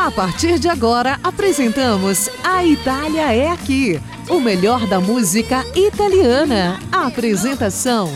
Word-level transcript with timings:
A 0.00 0.12
partir 0.12 0.60
de 0.60 0.68
agora, 0.68 1.18
apresentamos 1.24 2.30
A 2.44 2.64
Itália 2.64 3.34
é 3.34 3.50
Aqui. 3.50 4.00
O 4.30 4.38
melhor 4.38 4.86
da 4.86 5.00
música 5.00 5.64
italiana. 5.74 6.78
A 6.92 7.08
apresentação. 7.08 8.08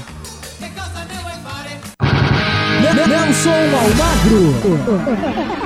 Nelson 2.94 3.50
Almagro. 3.74 5.61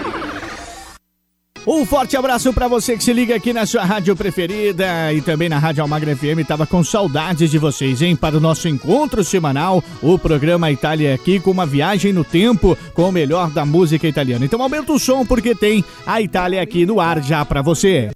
Um 1.66 1.84
forte 1.84 2.16
abraço 2.16 2.52
para 2.52 2.68
você 2.68 2.96
que 2.96 3.02
se 3.02 3.12
liga 3.12 3.34
aqui 3.34 3.52
na 3.52 3.66
sua 3.66 3.84
rádio 3.84 4.14
preferida 4.14 5.12
e 5.12 5.20
também 5.20 5.48
na 5.48 5.58
Rádio 5.58 5.82
Almagra 5.82 6.14
FM. 6.14 6.46
Tava 6.46 6.64
com 6.64 6.84
saudades 6.84 7.50
de 7.50 7.58
vocês, 7.58 8.00
hein? 8.00 8.14
Para 8.14 8.36
o 8.36 8.40
nosso 8.40 8.68
encontro 8.68 9.24
semanal, 9.24 9.82
o 10.00 10.16
programa 10.16 10.70
Itália 10.70 11.12
aqui 11.12 11.40
com 11.40 11.50
uma 11.50 11.66
viagem 11.66 12.12
no 12.12 12.22
tempo 12.22 12.78
com 12.94 13.08
o 13.08 13.12
melhor 13.12 13.50
da 13.50 13.66
música 13.66 14.06
italiana. 14.06 14.44
Então 14.44 14.62
aumenta 14.62 14.92
o 14.92 14.98
som 14.98 15.26
porque 15.26 15.56
tem 15.56 15.84
a 16.06 16.22
Itália 16.22 16.62
aqui 16.62 16.86
no 16.86 17.00
ar 17.00 17.20
já 17.20 17.44
para 17.44 17.62
você. 17.62 18.10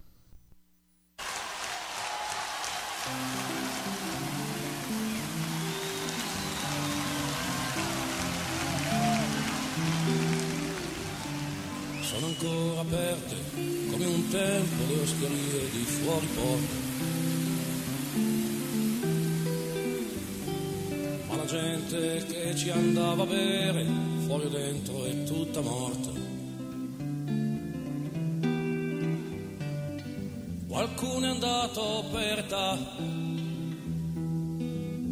Andato 31.51 32.04
per 32.12 32.38
età, 32.38 32.79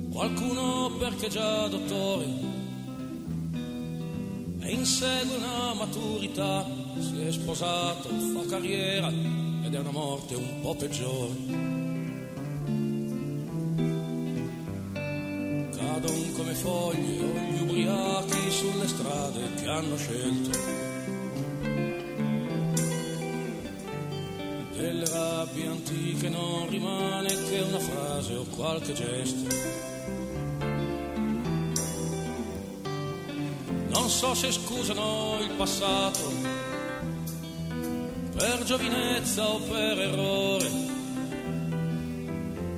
qualcuno 0.09 0.89
perché 0.97 1.29
già 1.29 1.67
dottore 1.67 2.27
e 4.61 4.71
insegue 4.71 5.37
una 5.37 5.75
maturità, 5.75 6.65
si 7.01 7.23
è 7.23 7.33
sposato, 7.33 8.09
fa 8.11 8.47
carriera 8.49 9.09
ed 9.09 9.75
è 9.75 9.79
una 9.81 9.91
morte 9.91 10.37
un 10.37 10.61
po' 10.63 10.77
peggiore. 10.77 11.35
Cadono 15.77 16.33
come 16.37 16.55
foglie 16.55 17.51
gli 17.51 17.63
ubriachi 17.63 18.51
sulle 18.51 18.87
strade 18.87 19.55
che 19.55 19.67
hanno 19.67 19.97
scelto. 19.97 20.98
Delle 24.89 25.05
rabbie 25.05 25.67
antiche 25.67 26.31
non 26.31 26.67
rimane 26.71 27.29
che 27.29 27.59
una 27.59 27.79
frase 27.79 28.35
o 28.37 28.45
qualche 28.57 28.95
gesto. 28.95 29.55
Non 33.89 34.09
so 34.09 34.33
se 34.33 34.51
scusano 34.51 35.41
il 35.43 35.51
passato 35.59 36.33
per 38.35 38.63
giovinezza 38.65 39.47
o 39.47 39.59
per 39.59 39.99
errore 40.01 40.71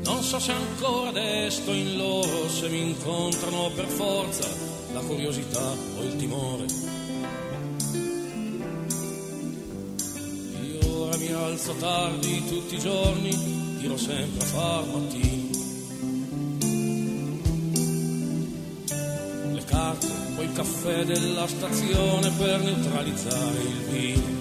non 0.03 0.23
so 0.25 0.41
se 0.41 0.51
ancora 0.51 1.13
desto 1.13 1.71
in 1.71 1.97
loro, 1.97 2.49
se 2.49 2.69
mi 2.69 2.89
incontrano 2.89 3.71
per 3.71 3.87
forza 3.87 4.49
la 4.93 5.01
curiosità 5.01 5.71
o 5.97 6.03
il 6.03 6.17
timore. 6.17 7.00
Alzo 11.33 11.75
tardi 11.75 12.47
tutti 12.47 12.75
i 12.75 12.79
giorni, 12.79 13.79
tiro 13.79 13.97
sempre 13.97 14.43
a 14.43 14.47
far 14.47 14.85
mattino. 14.87 15.49
Le 19.53 19.65
carte, 19.65 20.07
poi 20.35 20.45
il 20.45 20.53
caffè 20.53 21.05
della 21.05 21.47
stazione 21.47 22.31
per 22.31 22.61
neutralizzare 22.61 23.59
il 23.59 23.81
vino. 23.91 24.41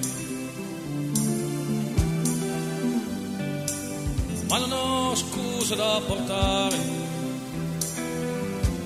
ma 4.49 4.57
non 4.57 4.71
ho 4.71 5.15
scuse 5.15 5.75
da 5.75 6.01
portare. 6.05 6.77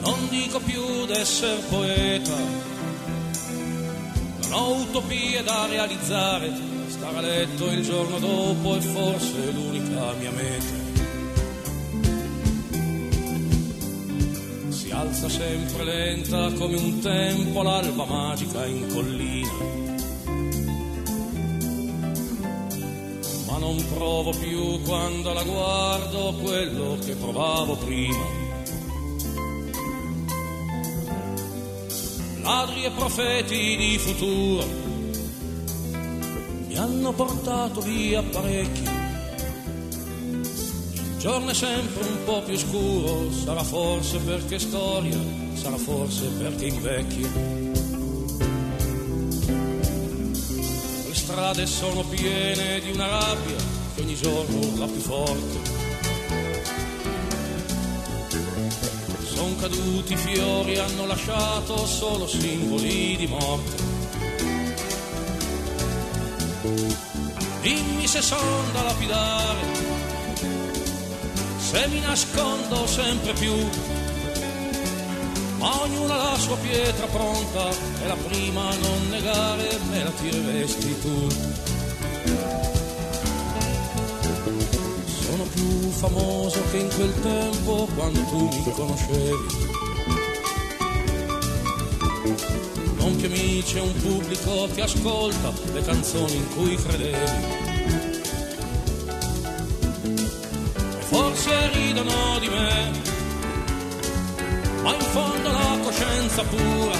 Non 0.01 0.27
dico 0.29 0.59
più 0.59 1.05
d'essere 1.05 1.61
poeta, 1.69 2.35
non 4.41 4.51
ho 4.51 4.73
utopie 4.81 5.41
da 5.43 5.65
realizzare. 5.67 6.72
A 7.15 7.21
letto 7.21 7.69
il 7.69 7.83
giorno 7.83 8.17
dopo 8.17 8.75
è 8.75 8.79
forse 8.79 9.51
l'unica 9.51 10.13
mia 10.13 10.31
meta. 10.31 10.81
Si 14.69 14.89
alza 14.91 15.29
sempre 15.29 15.83
lenta 15.83 16.51
come 16.53 16.75
un 16.75 16.99
tempo 16.99 17.61
l'alba 17.61 18.05
magica 18.05 18.65
in 18.65 18.87
collina 18.91 19.91
ma 23.53 23.59
non 23.59 23.77
provo 23.93 24.31
più 24.31 24.81
quando 24.81 25.31
la 25.33 25.43
guardo 25.43 26.33
quello 26.41 26.97
che 27.05 27.13
provavo 27.13 27.75
prima. 27.75 28.25
Ladri 32.41 32.85
e 32.85 32.91
profeti 32.91 33.77
di 33.77 33.97
futuro 33.99 34.82
mi 36.73 36.79
hanno 36.79 37.13
portato 37.13 37.81
via 37.81 38.23
parecchio. 38.23 38.91
Il 40.41 41.17
giorno 41.19 41.51
è 41.51 41.53
sempre 41.53 42.03
un 42.03 42.23
po' 42.25 42.41
più 42.41 42.57
scuro, 42.57 43.31
sarà 43.31 43.63
forse 43.63 44.17
perché 44.17 44.57
storia, 44.57 45.17
sarà 45.53 45.77
forse 45.77 46.25
perché 46.29 46.65
invecchio. 46.65 47.61
strade 51.13 51.65
sono 51.65 52.03
piene 52.03 52.81
di 52.81 52.91
una 52.91 53.07
rabbia 53.07 53.55
che 53.95 54.01
ogni 54.01 54.15
giorno 54.15 54.57
urla 54.57 54.85
più 54.87 54.99
forte. 54.99 55.71
Sono 59.23 59.55
caduti 59.55 60.15
fiori, 60.17 60.77
hanno 60.79 61.05
lasciato 61.05 61.85
solo 61.85 62.27
simboli 62.27 63.15
di 63.15 63.27
morte. 63.27 63.82
Se 68.13 68.21
son 68.21 68.71
da 68.73 68.83
lapidare, 68.83 69.63
se 71.57 71.87
mi 71.87 71.99
nascondo 71.99 72.85
sempre 72.85 73.33
più 73.33 73.55
ma 75.57 75.81
ognuno 75.81 76.13
ha 76.13 76.31
la 76.33 76.37
sua 76.37 76.55
pietra 76.57 77.07
pronta 77.07 77.69
e 78.03 78.07
la 78.07 78.15
prima 78.27 78.69
a 78.69 78.75
non 78.75 79.09
negare 79.09 79.79
me 79.89 80.03
la 80.03 80.11
tireresti 80.11 81.01
tu. 81.01 81.27
Sono 85.05 85.43
più 85.45 85.89
famoso 85.89 86.61
che 86.69 86.77
in 86.77 86.89
quel 86.93 87.19
tempo 87.19 87.87
quando 87.95 88.19
tu 88.25 88.47
mi 88.47 88.71
conoscevi. 88.73 89.47
Non 92.97 93.15
che 93.15 93.27
mi 93.27 93.63
c'è 93.63 93.79
un 93.79 93.95
pubblico 94.01 94.67
che 94.75 94.81
ascolta 94.81 95.51
le 95.73 95.81
canzoni 95.81 96.35
in 96.35 96.55
cui 96.55 96.75
credevi. 96.75 97.72
Forse 101.13 101.69
ridono 101.71 102.39
di 102.39 102.49
me 102.49 103.13
ma 104.83 104.93
in 104.93 104.99
fondo 104.99 105.49
la 105.49 105.79
coscienza 105.81 106.43
pura. 106.43 106.97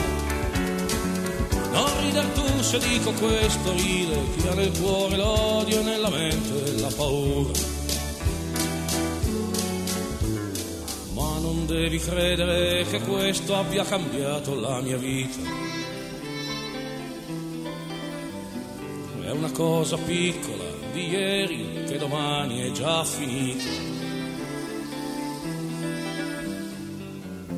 Non 1.74 2.00
rider 2.00 2.25
tu 2.28 2.62
se 2.62 2.79
dico 2.79 3.12
questo, 3.12 3.73
ride 3.73 4.17
chi 4.37 4.47
ha 4.47 4.53
nel 4.53 4.72
cuore 4.79 5.17
l'odio 5.17 5.82
e 5.82 5.84
nella 5.84 6.09
mente 6.09 6.79
la 6.79 6.87
paura. 6.96 7.52
Ma 11.14 11.40
non 11.40 11.66
devi 11.66 11.99
credere 11.99 12.85
che 12.85 13.02
questo 13.02 13.55
abbia 13.55 13.84
cambiato 13.84 14.58
la 14.58 14.79
mia 14.79 14.97
vita. 14.97 15.41
È 19.23 19.29
una 19.29 19.52
cosa 19.52 19.97
piccola 19.97 20.64
di 20.93 21.09
ieri 21.09 21.84
che 21.85 21.97
domani 21.97 22.61
è 22.61 22.72
già 22.72 23.03
finita. 23.03 23.83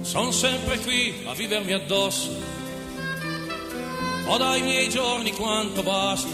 Sono 0.05 0.29
sempre 0.29 0.77
qui 0.81 1.23
a 1.25 1.33
vivermi 1.33 1.73
addosso. 1.73 2.29
Ho 4.27 4.37
dai 4.37 4.61
miei 4.61 4.87
giorni 4.87 5.31
quanto 5.31 5.81
basta. 5.81 6.29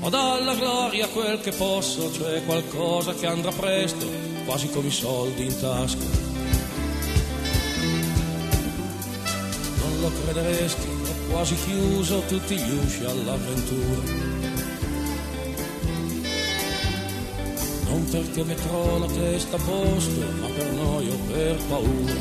Ho 0.00 0.08
dalla 0.10 0.54
gloria 0.54 1.08
quel 1.08 1.40
che 1.40 1.52
posso, 1.52 2.12
cioè 2.12 2.44
qualcosa 2.44 3.14
che 3.14 3.26
andrà 3.26 3.50
presto, 3.50 4.06
quasi 4.44 4.68
come 4.68 4.88
i 4.88 4.92
soldi 4.92 5.46
in 5.46 5.58
tasca. 5.58 6.04
Non 9.78 10.00
lo 10.02 10.12
crederesti, 10.22 10.86
quasi 11.30 11.56
chiuso 11.64 12.22
tutti 12.28 12.56
gli 12.56 12.72
usci 12.72 13.04
all'avventura. 13.04 14.29
Perché 18.10 18.42
metterò 18.42 18.98
la 18.98 19.06
testa 19.06 19.56
a 19.56 19.60
posto, 19.60 20.20
ma 20.40 20.46
per 20.48 20.72
noia 20.72 21.12
o 21.12 21.18
per 21.28 21.56
paura. 21.68 22.12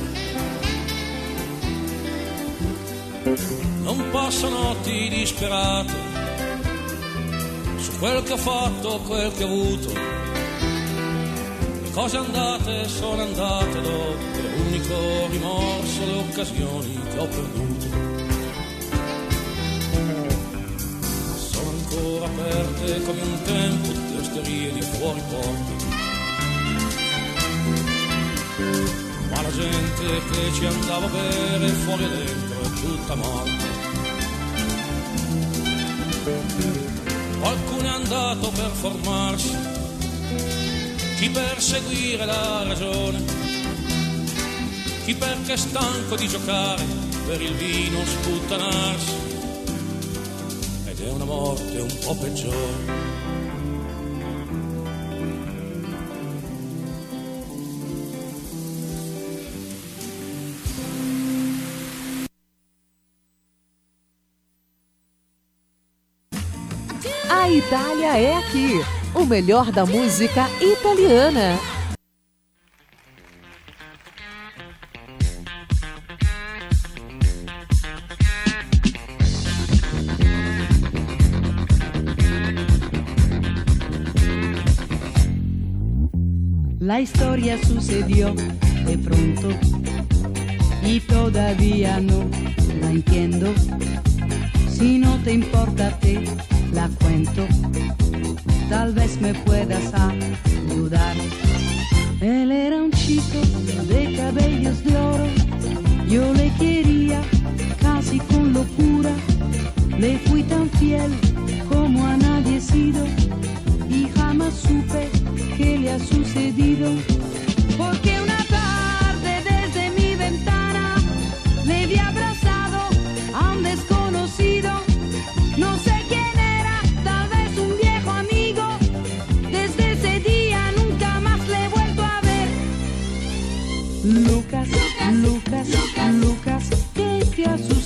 Non 3.81 4.09
passo 4.12 4.50
notti 4.50 5.09
disperate 5.09 5.94
su 7.77 7.97
quel 7.97 8.21
che 8.21 8.33
ho 8.33 8.38
fatto, 8.38 9.00
quel 9.07 9.31
che 9.33 9.44
ho 9.44 9.47
avuto. 9.47 9.94
Le 11.81 11.92
cose 11.92 12.18
andate 12.18 12.88
sono 12.88 13.24
andate 13.24 13.81
dopo, 13.81 14.18
l'unico 14.57 15.27
rimorso, 15.31 16.06
le 16.06 16.13
occasioni 16.13 17.00
che 17.12 17.18
ho 17.18 17.27
perduto. 17.27 17.85
Sono 21.35 21.69
ancora 21.69 22.25
aperte 22.25 23.03
come 23.03 23.21
un 23.21 23.42
tempo 23.44 23.88
tutte 23.88 24.18
osterie 24.19 24.71
di 24.71 24.81
fuori 24.81 25.21
porta. 25.30 25.79
La 29.50 29.56
gente 29.56 30.22
che 30.31 30.54
ci 30.54 30.66
andava 30.66 31.06
a 31.06 31.10
bere 31.10 31.68
fuori 31.69 32.04
e 32.04 32.10
dentro 32.10 32.69
tutta 32.81 33.16
morta. 33.16 33.68
Qualcuno 37.40 37.84
è 37.84 37.88
andato 37.88 38.50
per 38.50 38.69
formarsi, 38.69 39.57
chi 41.18 41.30
per 41.30 41.62
seguire 41.62 42.25
la 42.25 42.63
ragione, 42.63 43.24
chi 45.06 45.16
perché 45.16 45.54
è 45.54 45.57
stanco 45.57 46.16
di 46.16 46.28
giocare 46.28 46.86
per 47.25 47.42
il 47.42 47.54
vino 47.54 48.06
sputtanarsi. 48.06 49.13
Ed 50.86 51.02
è 51.02 51.10
una 51.10 51.25
morte 51.25 51.80
un 51.80 51.98
po' 52.04 52.16
peggiore. 52.16 53.19
Itália 67.59 68.17
é 68.17 68.38
aqui. 68.38 68.81
O 69.13 69.25
melhor 69.25 69.69
da 69.69 69.85
música 69.85 70.47
italiana. 70.61 71.59
La 86.79 87.01
historia 87.01 87.57
sucedió 87.65 88.33
de 88.85 88.97
pronto 88.97 89.50
y 90.81 91.01
todavía 91.01 92.00
no 92.00 92.23
la 92.79 92.91
entiendo. 92.91 93.53
Si 94.69 94.97
no 94.97 95.17
te 95.23 95.33
importa 95.33 95.91
ti 96.00 96.19
la 96.74 96.89
cuento, 97.01 97.45
tal 98.69 98.94
vez 98.94 99.19
me 99.21 99.33
puedas 99.33 99.94
ayudar. 99.94 101.16
Él 102.21 102.51
era 102.51 102.77
un 102.77 102.92
chico 102.92 103.39
de 103.88 104.16
cabellos 104.16 104.83
de 104.83 104.95
oro, 104.98 105.27
yo 106.10 106.33
le 106.33 106.51
quería 106.60 107.21
casi 107.81 108.19
con 108.19 108.54
locura, 108.54 109.12
le 109.98 110.18
fui 110.19 110.44
tan 110.44 110.69
fiel 110.71 111.12
como 111.69 112.06
a 112.06 112.18
nadie 112.18 112.60
sido. 112.60 113.06
Y 113.89 114.07
jamás 114.16 114.54
supe 114.54 115.10
qué 115.57 115.77
le 115.80 115.92
ha 115.92 116.00
sucedido, 116.00 116.92
porque 117.77 118.19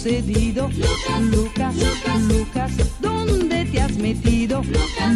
sucedido? 0.03 0.69
Lucas, 1.31 1.75
Lucas, 2.27 2.71
¿dónde 2.99 3.65
te 3.65 3.81
has 3.81 3.95
metido? 3.95 4.61
Lucas, 4.63 5.15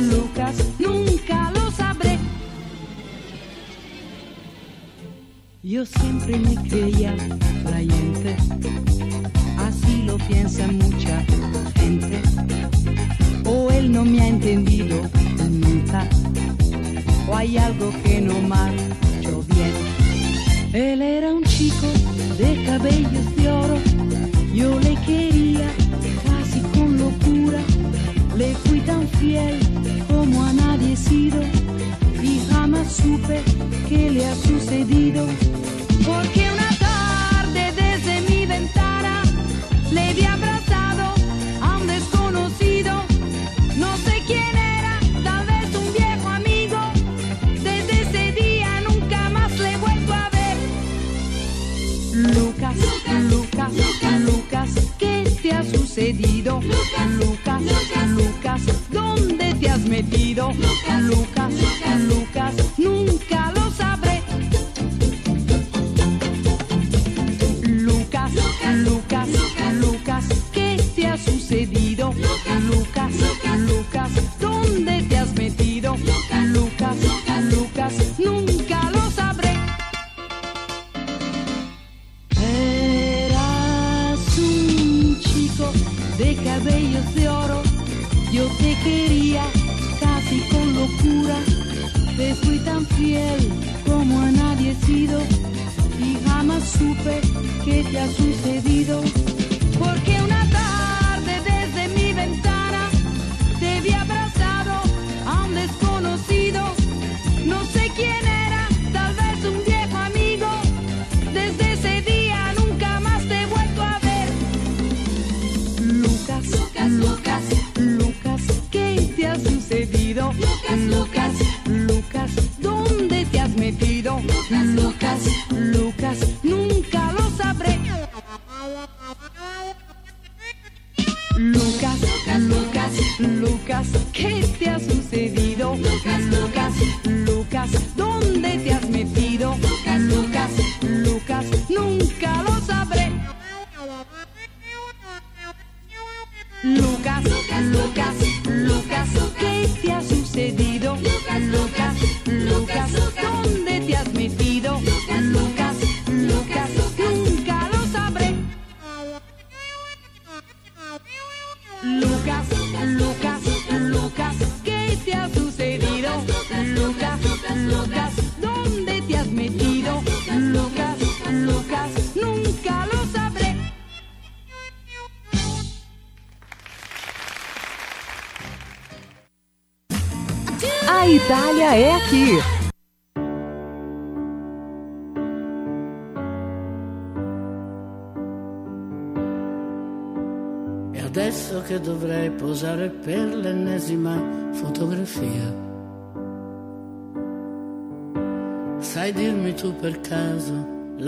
Lucas, 0.00 0.56
nunca 0.80 1.52
lo 1.52 1.70
sabré. 1.70 2.18
Yo 5.62 5.86
siempre 5.86 6.38
me 6.38 6.54
creía 6.68 7.14
creyente, 7.64 8.36
así 9.58 10.02
lo 10.02 10.16
piensa 10.18 10.66
mucha 10.66 11.24
gente. 11.76 12.20
O 13.46 13.70
él 13.70 13.92
no 13.92 14.04
me 14.04 14.20
ha 14.20 14.26
entendido 14.26 15.02
nunca, 15.48 16.08
o 17.28 17.36
hay 17.36 17.56
algo 17.58 17.92
que 18.02 18.20
no 18.20 18.34
hecho 19.20 19.44
bien. 19.54 19.72
Él 20.72 21.00
era 21.00 21.32
un 21.32 21.44
chico 21.44 21.86
de 22.38 22.64
cabellos 22.64 23.36
de 23.36 23.48
oro, 23.48 23.78
yo 24.52 24.80
le 24.80 24.96
quería 25.06 25.68
casi 26.26 26.60
con 26.76 26.98
locura, 26.98 27.60
le 28.36 28.54
fui 28.64 28.80
tan 28.80 29.06
fiel 29.20 29.58
como 30.08 30.44
a 30.44 30.52
nadie 30.52 30.96
sido. 30.96 31.40
Y 32.22 32.40
jamás 32.50 32.92
supe 32.92 33.40
qué 33.88 34.10
le 34.10 34.26
ha 34.26 34.34
sucedido, 34.34 35.26
porque 36.04 36.43
ha 56.04 56.12
sucedido? 56.12 56.60
Lucas, 56.60 58.08
Lucas, 58.08 58.62
¿dónde 58.90 59.54
te 59.54 59.70
has 59.70 59.80
metido? 59.80 60.52
Lucas, 60.52 61.02
Lucas, 62.00 62.54
nunca 62.76 63.53
te 88.64 88.74
quería 88.82 89.44
casi 90.00 90.40
con 90.50 90.74
locura, 90.74 91.36
te 92.16 92.34
fui 92.36 92.58
tan 92.60 92.86
fiel 92.96 93.40
como 93.86 94.18
a 94.18 94.30
nadie 94.30 94.70
he 94.70 94.86
sido 94.86 95.20
y 96.00 96.16
jamás 96.26 96.62
supe 96.78 97.20
qué 97.62 97.84
te 97.90 97.98
ha 98.00 98.08
sucedido, 98.08 99.02
porque 99.78 100.12
una 100.22 100.48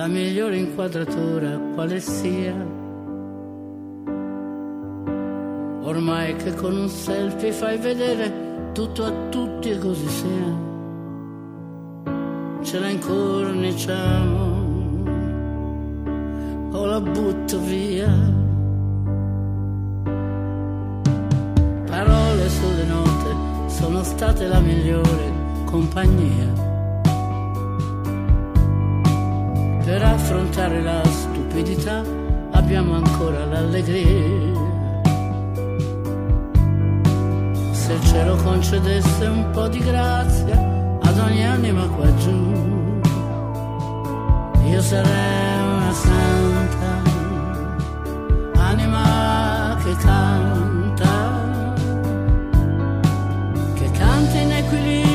la 0.07 0.13
migliore 0.13 0.57
inquadratura 0.57 1.59
quale 1.75 1.99
sia. 1.99 2.55
Ormai 5.83 6.37
che 6.37 6.55
con 6.55 6.77
un 6.77 6.89
selfie 6.89 7.51
fai 7.51 7.77
vedere 7.77 8.71
tutto 8.73 9.05
a 9.05 9.11
tutti 9.31 9.71
e 9.71 9.79
così 9.79 10.09
sia. 10.09 10.65
Ce 12.63 12.79
la 12.79 12.89
incorniciamo 12.89 14.45
o 16.71 16.87
la 16.87 17.01
butto 17.01 17.59
via. 17.63 18.13
Parole 21.85 22.49
sulle 22.49 22.85
note 22.85 23.35
sono 23.67 24.05
state 24.05 24.47
la 24.47 24.61
migliore 24.61 25.33
compagnia 25.65 26.76
Per 29.87 30.03
affrontare 30.03 30.83
la 30.83 31.01
stupidità 31.05 32.03
abbiamo 32.51 32.97
ancora 32.97 33.45
l'allegria. 33.45 34.53
Se 37.71 37.93
il 37.93 38.03
cielo 38.03 38.35
concedesse 38.35 39.27
un 39.27 39.49
po' 39.53 39.69
di 39.69 39.79
grazia 39.79 40.99
ad 41.03 41.19
ogni 41.21 41.47
anima 41.47 41.87
qua 41.87 42.13
giù, 42.17 43.01
io 44.71 44.81
sarei 44.81 45.61
una 45.61 45.93
santa 45.93 47.03
anima 48.55 49.77
che 49.85 49.95
canta, 49.99 51.15
che 53.75 53.91
canta 53.93 54.37
in 54.37 54.51
equilibrio. 54.51 55.06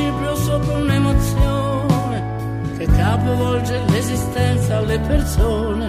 capovolge 3.12 3.78
l'esistenza 3.90 4.78
alle 4.78 4.98
persone 5.00 5.86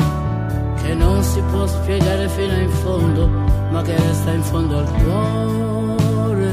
che 0.82 0.92
non 0.94 1.22
si 1.22 1.40
può 1.50 1.64
spiegare 1.68 2.28
fino 2.28 2.58
in 2.58 2.70
fondo, 2.70 3.28
ma 3.70 3.80
che 3.82 3.96
resta 3.96 4.32
in 4.32 4.42
fondo 4.42 4.78
al 4.78 4.90
cuore. 5.02 6.50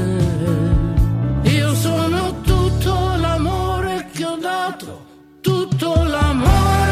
Io 1.42 1.74
sono 1.74 2.40
tutto 2.42 2.92
l'amore 3.16 4.06
che 4.12 4.24
ho 4.24 4.36
dato, 4.36 5.06
tutto 5.40 5.92
l'amore. 6.04 6.89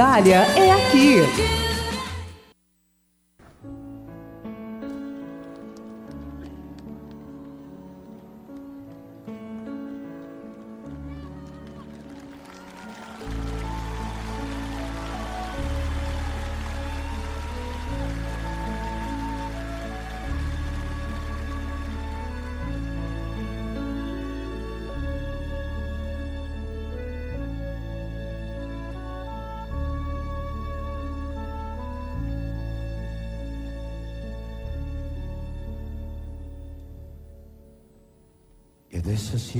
Itália 0.00 0.46
é 0.56 0.72
aqui. 0.72 1.59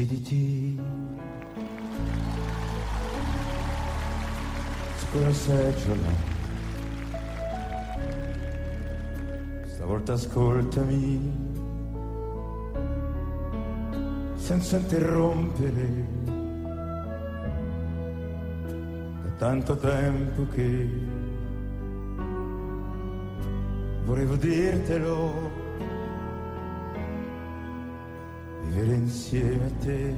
Siediti. 0.00 0.80
Scuola 4.96 5.30
seggiola. 5.30 6.08
Stavolta 9.66 10.14
ascoltami. 10.14 11.32
Senza 14.36 14.78
interrompere. 14.78 16.06
Da 19.22 19.30
tanto 19.36 19.76
tempo 19.76 20.46
che 20.54 20.88
volevo 24.06 24.36
dirtelo. 24.36 25.59
Vivere 28.70 28.94
insieme 28.94 29.66
a 29.66 29.84
te. 29.84 30.14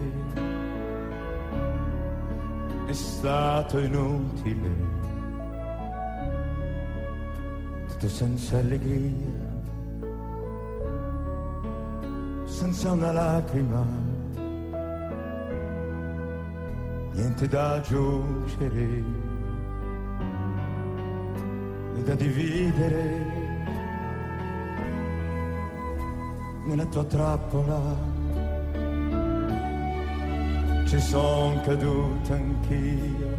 È 2.87 2.93
stato 2.93 3.79
inutile, 3.79 4.71
tutto 7.89 8.09
senza 8.09 8.59
allegria, 8.59 9.51
senza 12.45 12.93
una 12.93 13.13
lacrima, 13.13 13.87
niente 17.13 17.49
da 17.49 17.75
aggiungere 17.75 19.05
né 21.95 22.03
da 22.03 22.15
dividere. 22.15 23.41
Nella 26.65 26.87
tua 26.87 27.05
trappola 27.05 28.12
ci 30.93 31.01
son 31.01 31.59
caduto 31.63 32.35
anch'io. 32.35 33.35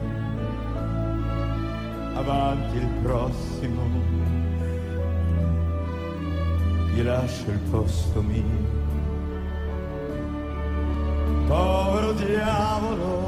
Avanti 2.16 2.78
il 2.78 2.88
prossimo, 3.04 3.84
gli 6.92 7.04
lascio 7.04 7.52
il 7.52 7.60
posto 7.70 8.24
mio. 8.24 8.72
Povero 11.46 12.14
diavolo, 12.14 13.23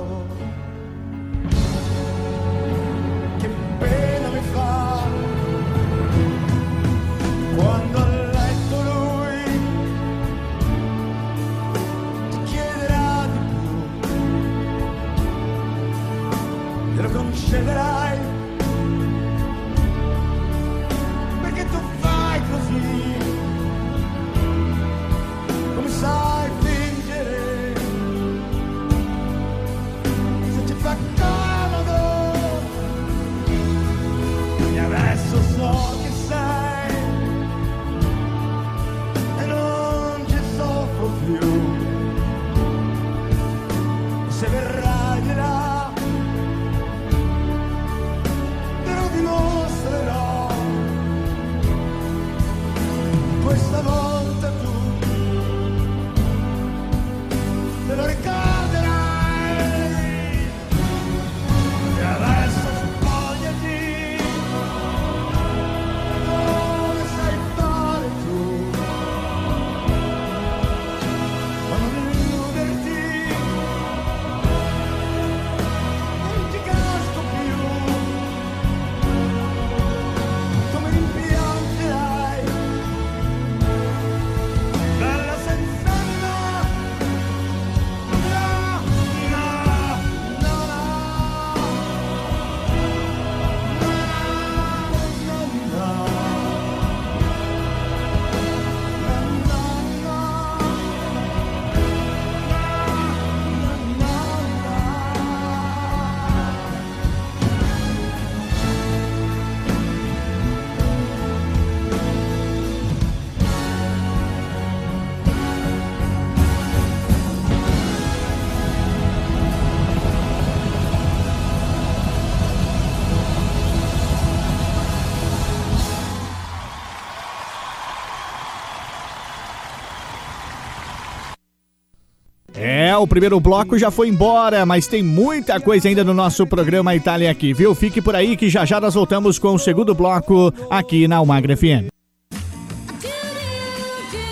O 132.99 133.07
primeiro 133.07 133.39
bloco 133.39 133.77
já 133.77 133.91
foi 133.91 134.09
embora, 134.09 134.65
mas 134.65 134.87
tem 134.87 135.03
muita 135.03 135.59
coisa 135.59 135.87
ainda 135.87 136.03
no 136.03 136.13
nosso 136.13 136.45
programa 136.47 136.95
Itália 136.95 137.29
aqui, 137.29 137.53
viu? 137.53 137.75
Fique 137.75 138.01
por 138.01 138.15
aí 138.15 138.37
que 138.37 138.49
já 138.49 138.65
já 138.65 138.79
nós 138.79 138.93
voltamos 138.93 139.37
com 139.37 139.53
o 139.53 139.59
segundo 139.59 139.93
bloco 139.93 140.53
aqui 140.69 141.07
na 141.07 141.17
Almagra 141.17 141.55
FM. 141.55 141.89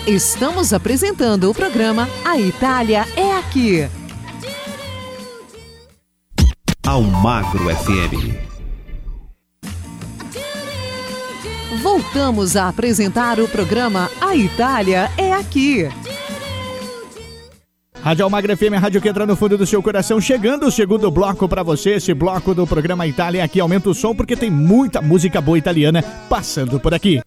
Estamos 0.06 0.74
apresentando 0.74 1.50
o 1.50 1.54
programa 1.54 2.06
A 2.24 2.38
Itália 2.38 3.06
é 3.16 3.38
Aqui. 3.38 3.88
Almagro 6.86 7.64
FM. 7.74 8.34
Voltamos 11.82 12.54
a 12.54 12.68
apresentar 12.68 13.40
o 13.40 13.48
programa 13.48 14.10
A 14.20 14.36
Itália 14.36 15.10
é 15.16 15.32
Aqui. 15.32 15.88
Rádio 18.04 18.22
Almagra 18.22 18.54
FM, 18.54 18.74
a 18.74 18.78
rádio 18.78 19.00
que 19.00 19.08
entra 19.08 19.24
no 19.24 19.34
fundo 19.34 19.56
do 19.56 19.64
seu 19.64 19.82
coração, 19.82 20.20
chegando 20.20 20.66
o 20.66 20.70
segundo 20.70 21.10
bloco 21.10 21.48
pra 21.48 21.62
você, 21.62 21.92
esse 21.92 22.12
bloco 22.12 22.54
do 22.54 22.66
programa 22.66 23.06
Itália 23.06 23.42
aqui. 23.42 23.58
Aumenta 23.58 23.88
o 23.88 23.94
som 23.94 24.14
porque 24.14 24.36
tem 24.36 24.50
muita 24.50 25.00
música 25.00 25.40
boa 25.40 25.56
italiana 25.56 26.02
passando 26.28 26.78
por 26.78 26.92
aqui. 26.92 27.22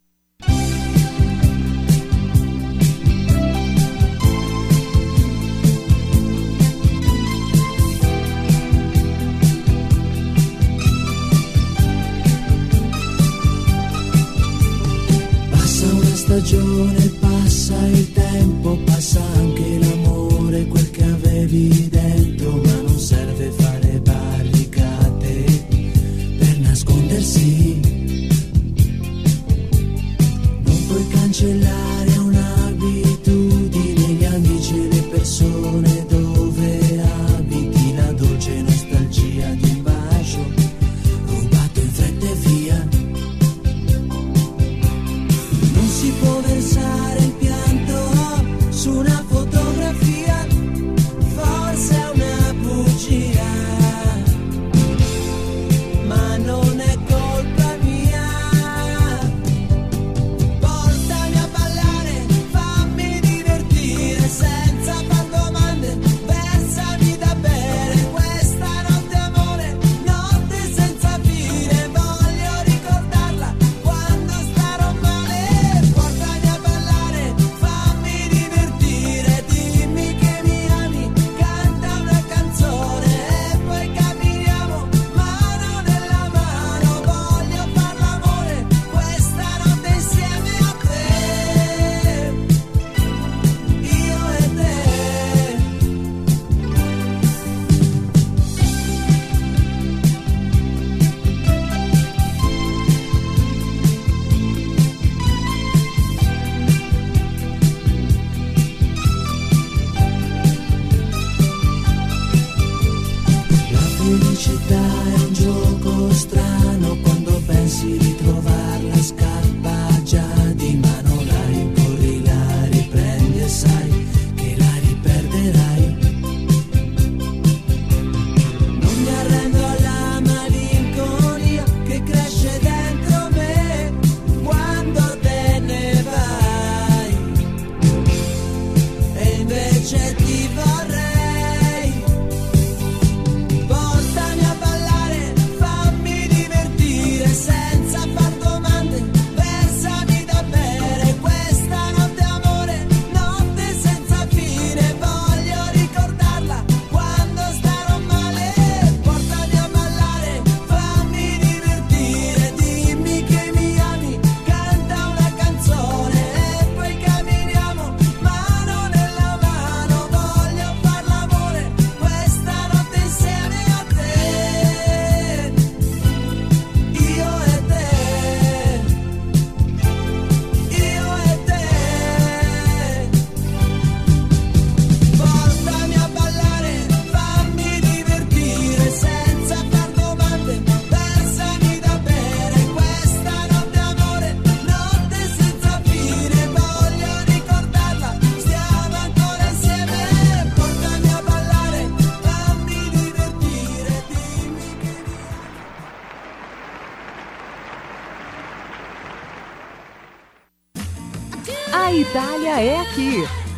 Passa 15.50 15.86
una 15.88 16.16
stagione, 16.16 17.10
passa 17.20 17.74
il 17.96 18.06
tempo, 18.14 18.78
passa 18.86 19.20
anche 19.40 19.67
che 21.48 21.97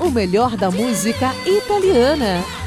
o 0.09 0.11
melhor 0.11 0.57
da 0.57 0.71
música 0.71 1.31
italiana. 1.45 2.58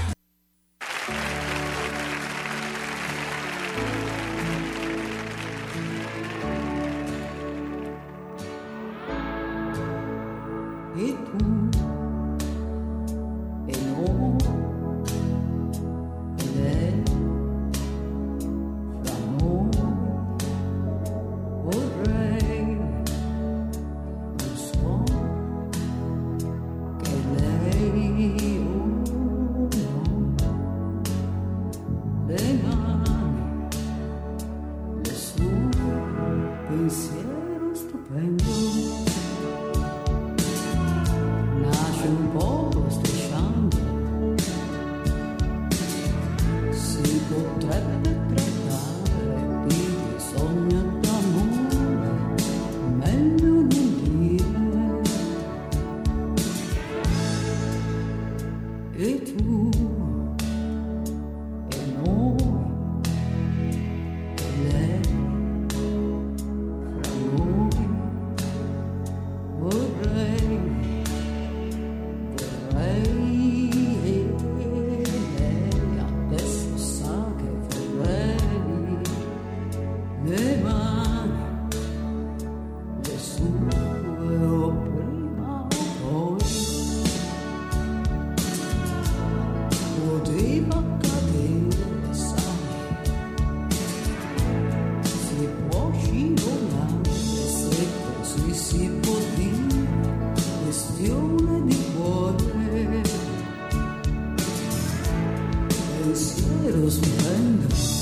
seres 106.15 106.99
humanos. 106.99 108.02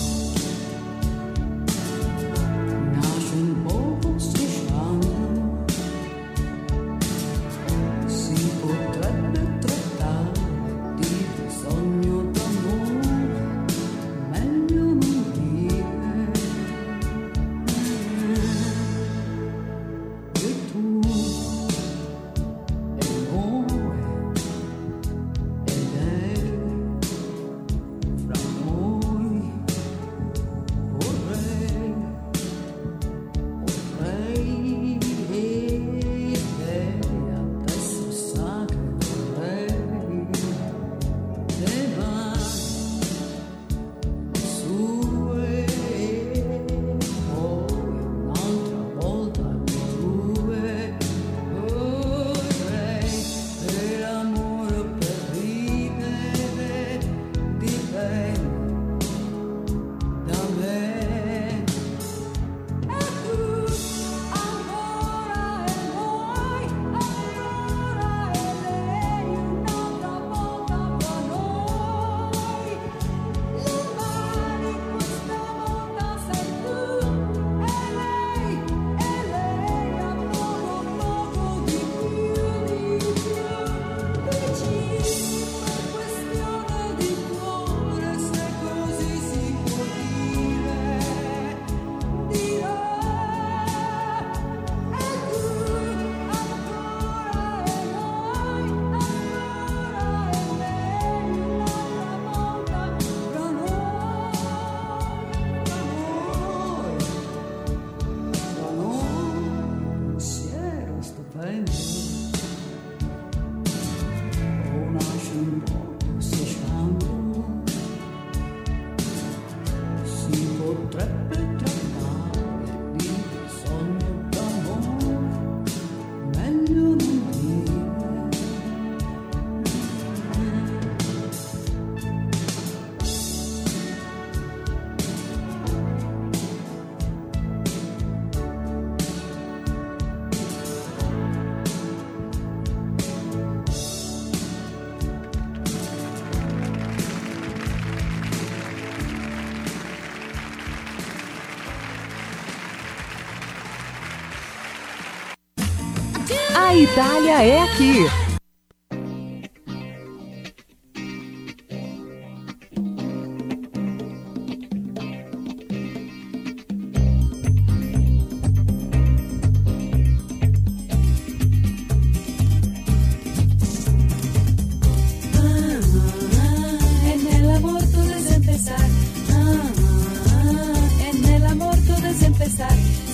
Bahia 157.31 157.45
é 157.45 157.63
aqui. 157.63 158.11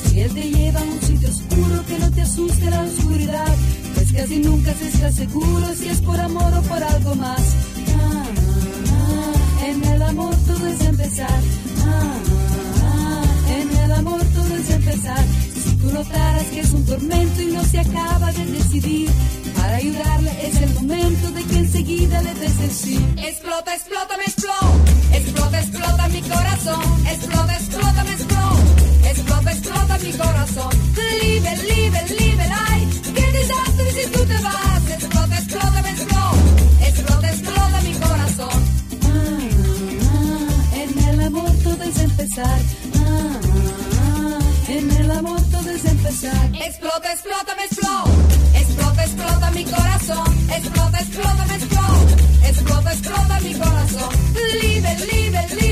Si 0.09 0.21
él 0.21 0.33
te 0.33 0.43
lleva 0.51 0.81
a 0.81 0.83
un 0.83 1.01
sitio 1.03 1.29
oscuro, 1.29 1.85
que 1.87 1.99
no 1.99 2.11
te 2.11 2.23
asuste 2.23 2.71
la 2.71 2.81
oscuridad. 2.83 3.86
Casi 4.17 4.39
nunca 4.39 4.73
se 4.73 4.89
está 4.89 5.13
seguro 5.13 5.75
si 5.75 5.89
es 5.89 6.01
por 6.01 6.19
amor 6.19 6.53
o 6.55 6.63
por 6.63 6.83
algo 6.83 7.15
más. 7.17 7.41
Ah, 8.01 8.25
ah, 8.91 9.67
en 9.67 9.85
el 9.85 10.03
amor 10.03 10.35
todo 10.47 10.67
es 10.67 10.81
empezar. 10.81 11.41
Ah, 11.85 12.15
ah, 12.83 13.23
en 13.61 13.77
el 13.77 13.93
amor 13.93 14.23
todo 14.35 14.57
es 14.57 14.71
empezar. 14.71 15.25
Si 15.63 15.77
tú 15.77 15.93
notaras 15.93 16.45
que 16.45 16.61
es 16.61 16.73
un 16.73 16.87
tormento 16.87 17.43
y 17.43 17.47
no 17.47 17.63
se 17.65 17.79
acaba 17.79 18.33
de 18.33 18.47
decidir, 18.47 19.11
para 19.55 19.77
ayudarle 19.77 20.49
es 20.49 20.63
el 20.63 20.75
momento 20.75 21.31
de 21.33 21.45
que 21.45 21.59
enseguida 21.59 22.23
le 22.23 22.35
des 22.35 22.61
el 22.61 22.71
sí. 22.71 23.07
Explota, 23.19 23.75
explota, 23.75 24.17
me 24.17 24.25
explota. 24.25 24.71
Explota, 25.13 25.61
explota 25.61 26.09
mi 26.09 26.23
corazón. 26.23 26.83
Explota, 27.07 27.55
explota, 27.55 28.05
me 28.05 28.13
explota. 28.13 29.11
Explota, 29.11 29.53
explota 29.53 29.99
mi 29.99 30.13
corazón. 30.13 30.71
Libre. 30.97 31.86
Ah, 42.39 42.43
ah, 42.43 43.41
ah. 43.99 44.39
en 44.69 44.91
el 44.91 45.11
amor 45.11 45.41
todo 45.51 45.71
es 45.71 45.85
empezar. 45.87 46.51
Explota, 46.55 47.11
explota, 47.13 47.57
me 47.57 47.65
explota. 47.65 48.11
Explota, 48.55 49.05
explota 49.05 49.51
mi 49.53 49.65
corazón. 49.65 50.51
Explota, 50.51 50.99
explota, 50.99 51.47
me 51.47 51.55
explota. 51.55 52.49
Explota, 52.49 52.93
explota 52.93 53.41
mi 53.41 53.55
corazón. 53.55 54.11
Live, 54.61 54.97
live, 55.11 55.47
live. 55.55 55.66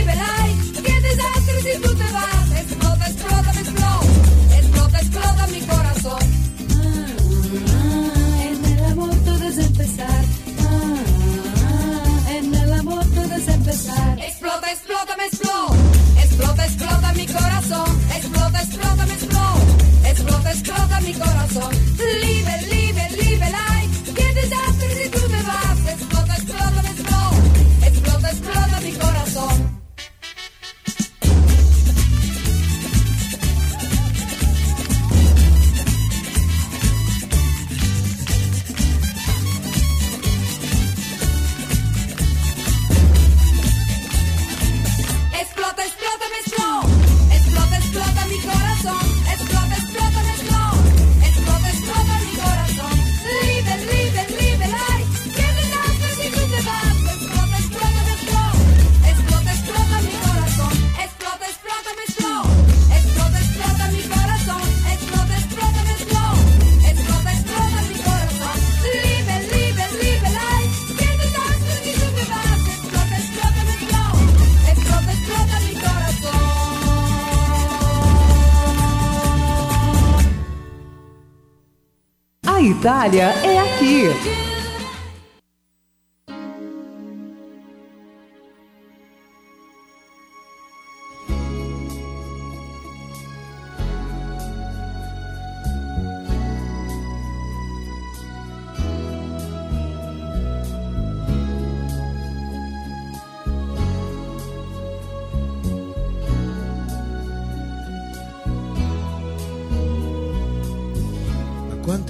Itália. 83.05 83.34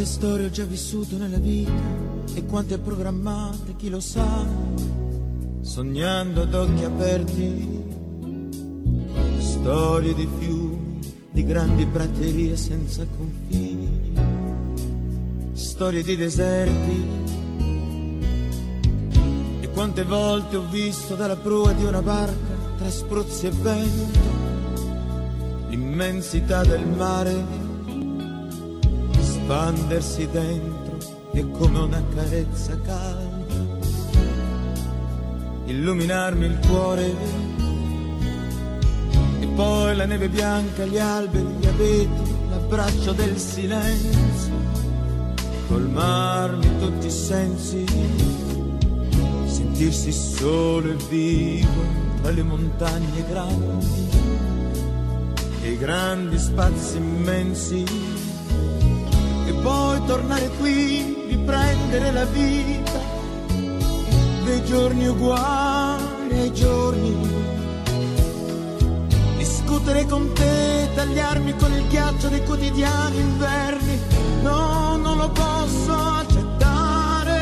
Quante 0.05 0.21
storie 0.21 0.47
ho 0.47 0.51
già 0.51 0.65
vissuto 0.65 1.17
nella 1.17 1.39
vita 1.39 1.73
e 2.35 2.45
quante 2.45 2.77
programmate, 2.77 3.75
chi 3.75 3.89
lo 3.89 4.01
sa, 4.01 4.45
sognando 5.63 6.43
ad 6.43 6.53
occhi 6.53 6.85
aperti. 6.85 7.83
Storie 9.39 10.13
di 10.13 10.29
fiumi, 10.39 11.01
di 11.31 11.45
grandi 11.47 11.87
praterie 11.87 12.55
senza 12.55 13.07
confini, 13.17 14.13
storie 15.55 16.03
di 16.03 16.17
deserti. 16.17 17.07
E 19.61 19.71
quante 19.71 20.05
volte 20.05 20.57
ho 20.57 20.69
visto 20.69 21.15
dalla 21.15 21.37
prua 21.37 21.73
di 21.73 21.85
una 21.85 22.03
barca, 22.03 22.55
tra 22.77 22.91
spruzzi 22.91 23.47
e 23.47 23.51
vento, 23.51 24.19
l'immensità 25.69 26.63
del 26.63 26.87
mare 26.89 27.64
espandersi 29.45 30.27
dentro 30.31 30.97
e 31.33 31.51
come 31.51 31.79
una 31.79 32.03
carezza 32.15 32.81
calda 32.81 33.53
illuminarmi 35.67 36.47
il 36.47 36.59
cuore. 36.67 37.15
E 39.41 39.47
poi 39.55 39.97
la 39.97 40.07
neve 40.07 40.31
bianca, 40.31 40.87
gli 40.87 40.99
alberi, 40.99 41.45
gli 41.59 41.67
abeti, 41.67 42.35
l'abbraccio 42.49 43.13
del 43.13 43.37
silenzio, 43.37 44.53
colmarmi 45.69 46.79
tutti 46.79 47.07
i 47.07 47.11
sensi, 47.11 47.85
sentirsi 49.45 50.11
solo 50.11 50.91
e 50.91 50.97
vivo 51.11 51.83
tra 52.23 52.31
le 52.31 52.43
montagne 52.43 53.25
grandi 53.29 54.09
e 55.61 55.71
i 55.71 55.79
grandi 55.79 56.39
spazi 56.39 56.97
immensi 56.97 58.24
poi 59.65 60.05
tornare 60.05 60.51
qui, 60.59 61.25
riprendere 61.27 62.13
la 62.13 62.27
vita 62.27 63.01
dei 64.45 64.63
giorni 64.67 65.07
uguali 65.09 66.39
ai 66.39 66.53
giorni. 66.53 67.17
Discutere 69.39 70.05
con 70.05 70.31
te, 70.35 70.91
tagliarmi 70.95 71.57
con 71.57 71.73
il 71.73 71.89
ghiaccio 71.89 72.29
dei 72.29 72.45
quotidiani 72.45 73.19
inverni, 73.19 73.99
no, 74.43 74.97
non 74.99 75.17
lo 75.17 75.31
posso 75.31 75.93
accettare. 75.95 77.33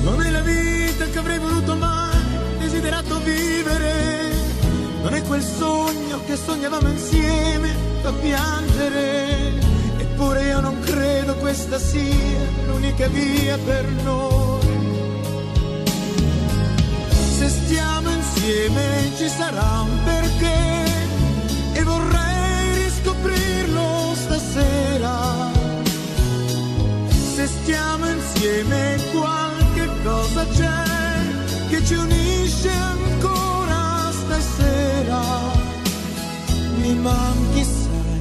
Non 0.00 0.22
è 0.22 0.30
la 0.30 0.40
vita 0.40 1.04
che 1.04 1.18
avrei 1.18 1.38
voluto 1.38 1.76
mai, 1.76 2.16
desiderato 2.58 3.18
vivere. 3.18 4.32
Non 5.02 5.12
è 5.12 5.22
quel 5.24 5.42
sogno 5.42 6.20
che 6.24 6.36
sognavamo 6.36 6.88
insieme, 6.88 7.74
fa 8.00 8.12
piangere 8.12 9.65
Eppure 10.18 10.44
io 10.44 10.60
non 10.60 10.80
credo 10.80 11.34
questa 11.34 11.78
sia 11.78 12.48
l'unica 12.66 13.06
via 13.08 13.58
per 13.58 13.84
noi. 14.02 14.66
Se 17.36 17.48
stiamo 17.50 18.08
insieme 18.08 19.12
ci 19.18 19.28
sarà 19.28 19.82
un 19.82 20.04
perché 20.04 20.84
e 21.74 21.82
vorrei 21.82 22.84
riscoprirlo 22.84 24.14
stasera. 24.14 25.50
Se 27.34 27.46
stiamo 27.46 28.06
insieme 28.08 28.96
qualche 29.12 29.90
cosa 30.02 30.46
c'è 30.46 31.68
che 31.68 31.84
ci 31.84 31.92
unisce 31.92 32.70
ancora 32.70 34.10
stasera. 34.12 35.20
Mi 36.80 36.94
manchi, 36.94 37.64
sai, 37.64 38.20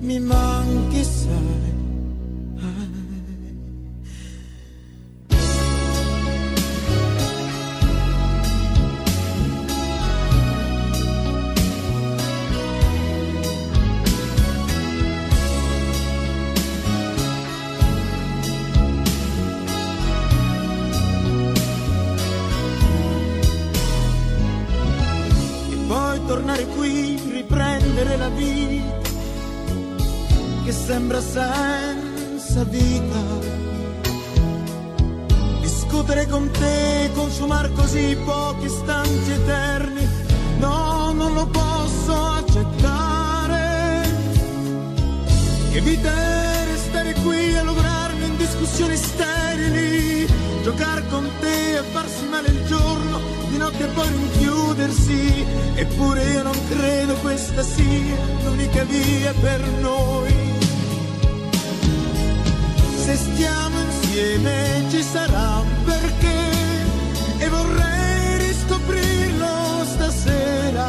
mi 0.00 0.18
manchi, 0.18 0.47
aunque 0.68 1.07
e 53.78 53.86
poi 53.86 54.08
rinchiudersi. 54.08 55.44
Eppure 55.74 56.24
io 56.24 56.42
non 56.42 56.58
credo 56.68 57.14
questa 57.16 57.62
sia 57.62 58.16
l'unica 58.44 58.82
via 58.84 59.32
per 59.40 59.60
noi. 59.80 60.34
Se 63.04 63.16
stiamo 63.16 63.80
insieme 63.80 64.84
ci 64.90 65.02
sarà 65.02 65.58
un 65.58 65.84
perché 65.84 66.38
e 67.38 67.48
vorrei 67.48 68.38
riscoprirlo 68.38 69.84
stasera. 69.94 70.88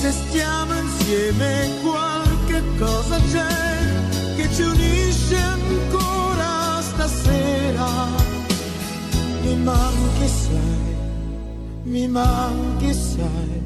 Se 0.00 0.12
stiamo 0.12 0.74
insieme 0.74 1.70
qualche 1.82 2.62
cosa 2.78 3.18
c'è 3.32 4.36
che 4.36 4.48
ci 4.54 4.62
unisce 4.62 5.36
ancora 5.36 6.80
stasera. 6.80 7.88
Mi 9.42 9.56
manchi 10.26 10.28
sai, 10.28 10.96
mi 11.84 12.08
manchi 12.08 12.92
sai. 12.92 13.65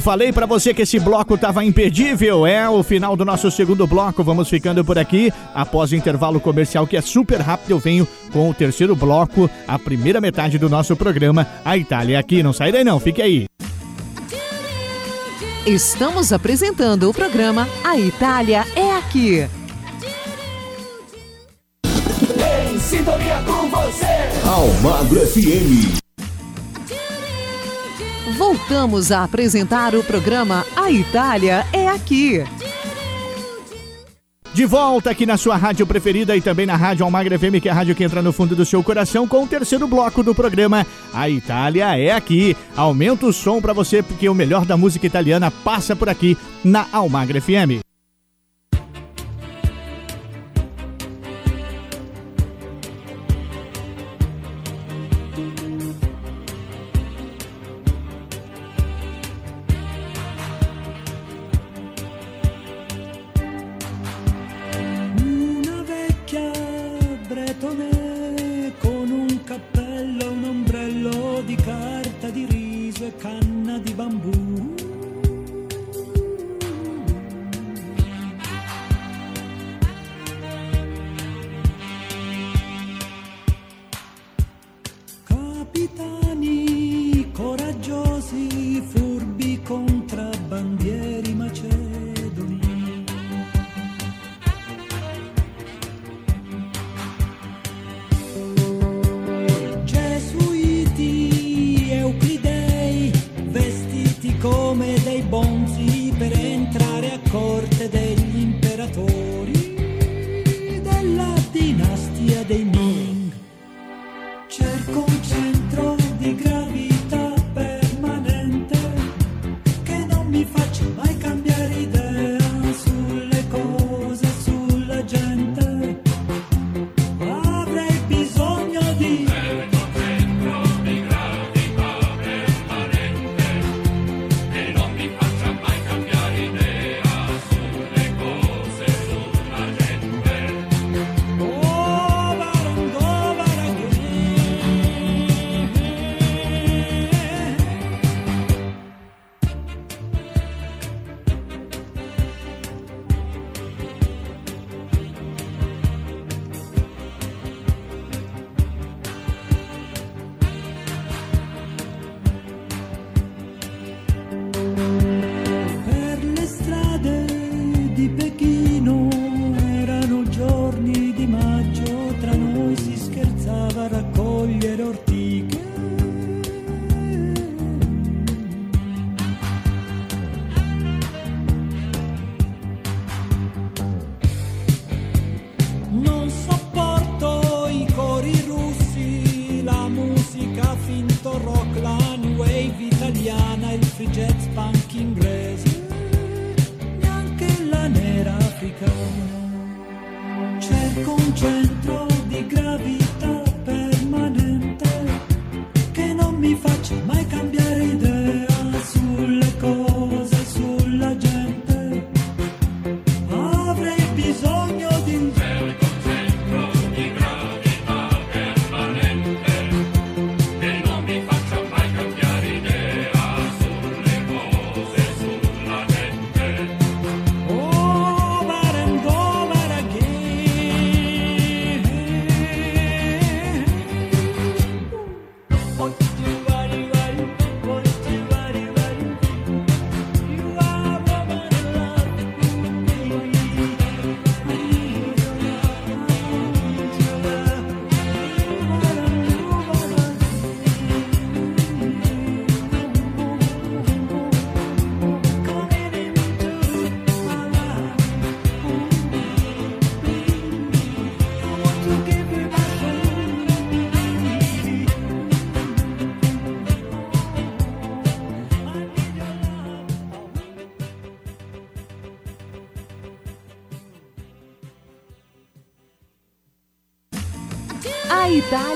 Eu 0.00 0.02
falei 0.02 0.32
pra 0.32 0.46
você 0.46 0.72
que 0.72 0.80
esse 0.80 0.98
bloco 0.98 1.36
tava 1.36 1.62
imperdível. 1.62 2.46
É 2.46 2.66
o 2.66 2.82
final 2.82 3.14
do 3.14 3.22
nosso 3.22 3.50
segundo 3.50 3.86
bloco. 3.86 4.24
Vamos 4.24 4.48
ficando 4.48 4.82
por 4.82 4.98
aqui. 4.98 5.30
Após 5.54 5.92
o 5.92 5.94
intervalo 5.94 6.40
comercial, 6.40 6.86
que 6.86 6.96
é 6.96 7.02
super 7.02 7.38
rápido, 7.38 7.72
eu 7.72 7.78
venho 7.78 8.08
com 8.32 8.48
o 8.48 8.54
terceiro 8.54 8.96
bloco, 8.96 9.50
a 9.68 9.78
primeira 9.78 10.18
metade 10.18 10.56
do 10.56 10.70
nosso 10.70 10.96
programa. 10.96 11.46
A 11.62 11.76
Itália 11.76 12.16
é 12.16 12.18
aqui. 12.18 12.42
Não 12.42 12.54
sai 12.54 12.72
daí 12.72 12.82
não, 12.82 12.98
fique 12.98 13.20
aí. 13.20 13.44
Estamos 15.66 16.32
apresentando 16.32 17.10
o 17.10 17.12
programa 17.12 17.68
A 17.84 17.98
Itália 17.98 18.64
é 18.74 18.92
Aqui. 18.96 19.46
Em 22.72 22.78
sintonia 22.78 23.42
com 23.44 23.68
você. 23.68 24.48
Almagro 24.48 25.20
FM. 25.26 26.09
Voltamos 28.40 29.12
a 29.12 29.22
apresentar 29.22 29.94
o 29.94 30.02
programa 30.02 30.64
A 30.74 30.90
Itália 30.90 31.66
é 31.74 31.86
Aqui. 31.86 32.42
De 34.54 34.64
volta 34.64 35.10
aqui 35.10 35.26
na 35.26 35.36
sua 35.36 35.58
rádio 35.58 35.86
preferida 35.86 36.34
e 36.34 36.40
também 36.40 36.64
na 36.64 36.74
Rádio 36.74 37.04
Almagra 37.04 37.38
FM, 37.38 37.60
que 37.60 37.68
é 37.68 37.70
a 37.70 37.74
rádio 37.74 37.94
que 37.94 38.02
entra 38.02 38.22
no 38.22 38.32
fundo 38.32 38.56
do 38.56 38.64
seu 38.64 38.82
coração, 38.82 39.28
com 39.28 39.44
o 39.44 39.46
terceiro 39.46 39.86
bloco 39.86 40.22
do 40.22 40.34
programa 40.34 40.86
A 41.12 41.28
Itália 41.28 41.98
é 41.98 42.12
Aqui. 42.12 42.56
Aumenta 42.74 43.26
o 43.26 43.32
som 43.32 43.60
pra 43.60 43.74
você, 43.74 44.02
porque 44.02 44.26
o 44.26 44.34
melhor 44.34 44.64
da 44.64 44.74
música 44.74 45.06
italiana 45.06 45.50
passa 45.50 45.94
por 45.94 46.08
aqui 46.08 46.34
na 46.64 46.86
Almagra 46.94 47.42
FM. 47.42 47.89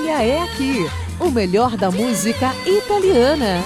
Itália 0.05 0.23
é 0.23 0.43
aqui. 0.43 0.85
O 1.19 1.31
melhor 1.31 1.75
da 1.75 1.89
música 1.89 2.53
italiana. 2.67 3.63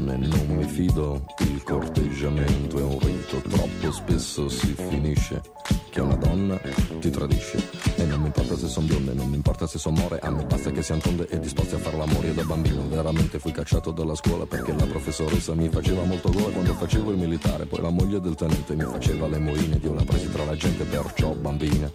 Donne 0.00 0.16
non 0.16 0.56
mi 0.56 0.64
fido, 0.64 1.24
il 1.40 1.62
corteggiamento 1.62 2.78
è 2.78 2.82
un 2.82 2.98
rito, 2.98 3.36
troppo 3.48 3.92
spesso 3.92 4.48
si 4.48 4.74
finisce 4.74 5.42
che 5.90 6.00
una 6.00 6.14
donna 6.16 6.58
ti 7.00 7.10
tradisce. 7.10 7.68
E 7.96 8.04
non 8.04 8.20
mi 8.20 8.26
importa 8.26 8.56
se 8.56 8.68
son 8.68 8.86
bionde, 8.86 9.12
non 9.12 9.28
mi 9.28 9.36
importa 9.36 9.66
se 9.66 9.78
son 9.78 9.94
more, 9.94 10.18
a 10.20 10.30
me 10.30 10.44
basta 10.44 10.70
che 10.70 10.82
siano 10.82 11.00
tonde 11.00 11.26
e 11.28 11.38
disposti 11.38 11.74
a 11.74 11.78
far 11.78 11.94
l'amore 11.94 12.34
da 12.34 12.42
bambino. 12.44 12.86
Veramente 12.88 13.38
fui 13.38 13.52
cacciato 13.52 13.90
dalla 13.90 14.14
scuola 14.14 14.46
perché 14.46 14.72
la 14.72 14.86
professoressa 14.86 15.54
mi 15.54 15.68
faceva 15.68 16.02
molto 16.04 16.30
gola 16.30 16.48
quando 16.48 16.72
facevo 16.74 17.10
il 17.10 17.18
militare, 17.18 17.66
poi 17.66 17.82
la 17.82 17.90
moglie 17.90 18.20
del 18.20 18.34
tenente 18.34 18.74
mi 18.74 18.84
faceva 18.84 19.28
le 19.28 19.38
moine 19.38 19.76
ed 19.76 19.84
io 19.84 19.94
la 19.94 20.04
presi 20.04 20.30
tra 20.30 20.44
la 20.44 20.56
gente, 20.56 20.84
perciò 20.84 21.34
bambina, 21.34 21.90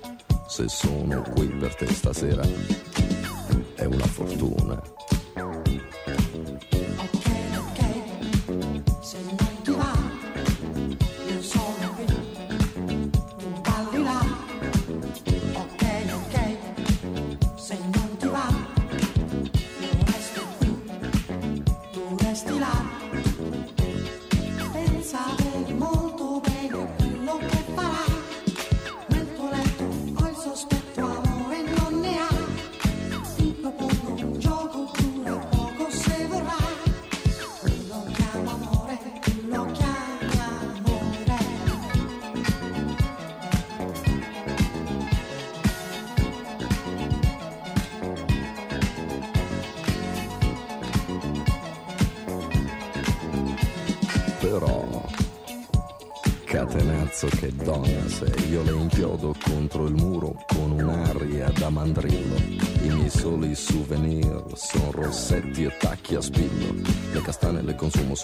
se 0.48 0.68
sono 0.68 1.24
qui 1.34 1.48
per 1.48 1.76
te 1.76 1.88
stasera 1.88 2.44
è 3.76 3.86
una 3.86 4.06
fortuna. 4.06 4.82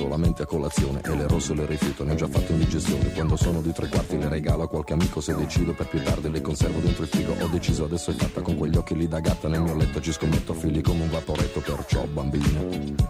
Solamente 0.01 0.41
a 0.41 0.45
colazione 0.47 0.99
e 1.03 1.15
le 1.15 1.27
rosse 1.27 1.53
le 1.53 1.67
rifiuto, 1.67 2.03
ne 2.03 2.13
ho 2.13 2.15
già 2.15 2.27
fatto 2.27 2.51
indigestione. 2.51 3.11
Quando 3.11 3.35
sono 3.35 3.61
di 3.61 3.71
tre 3.71 3.87
quarti 3.87 4.17
le 4.17 4.29
regalo 4.29 4.63
a 4.63 4.67
qualche 4.67 4.93
amico 4.93 5.21
se 5.21 5.35
decido 5.35 5.73
per 5.73 5.87
più 5.87 6.01
tardi 6.01 6.31
le 6.31 6.41
conservo 6.41 6.79
dentro 6.79 7.03
il 7.03 7.09
frigo. 7.09 7.35
Ho 7.39 7.47
deciso 7.47 7.83
adesso 7.83 8.09
è 8.09 8.15
fatta 8.15 8.41
con 8.41 8.57
quegli 8.57 8.77
occhi 8.77 8.95
lì 8.95 9.07
da 9.07 9.19
gatta 9.19 9.47
nel 9.47 9.61
mio 9.61 9.75
letto 9.75 10.01
ci 10.01 10.11
scommetto 10.11 10.53
figli 10.53 10.81
come 10.81 11.03
un 11.03 11.09
vaporetto, 11.11 11.59
perciò 11.59 12.03
bambina, 12.05 12.61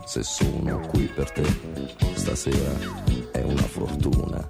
se 0.05 0.21
sono 0.21 0.79
qui 0.87 1.05
per 1.05 1.31
te 1.31 1.45
stasera 2.15 2.77
è 3.31 3.41
una 3.41 3.61
fortuna. 3.61 4.49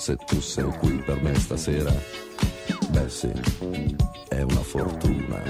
Se 0.00 0.16
tu 0.16 0.40
sei 0.40 0.64
qui 0.78 0.96
per 1.04 1.20
me 1.22 1.34
stasera, 1.34 1.92
beh 2.88 3.08
sì, 3.10 3.30
è 4.28 4.40
una 4.40 4.62
fortuna. 4.62 5.42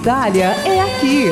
Itália 0.00 0.46
é 0.64 0.80
aqui. 0.80 1.26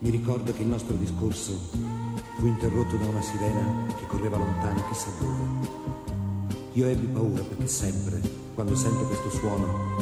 Mi 0.00 0.10
ricordo 0.10 0.50
che 0.54 0.62
il 0.62 0.68
nostro 0.68 0.96
discorso 0.96 1.52
fu 2.38 2.46
interrotto 2.46 2.96
da 2.96 3.06
una 3.06 3.20
sirena 3.20 3.84
che 3.98 4.06
correva 4.06 4.38
lontano 4.38 4.82
chissà 4.88 5.10
dove 5.20 5.55
io 6.76 6.88
ebbi 6.88 7.06
paura 7.06 7.42
perché 7.42 7.66
sempre, 7.68 8.20
quando 8.52 8.76
sento 8.76 9.06
questo 9.06 9.30
suono, 9.30 9.96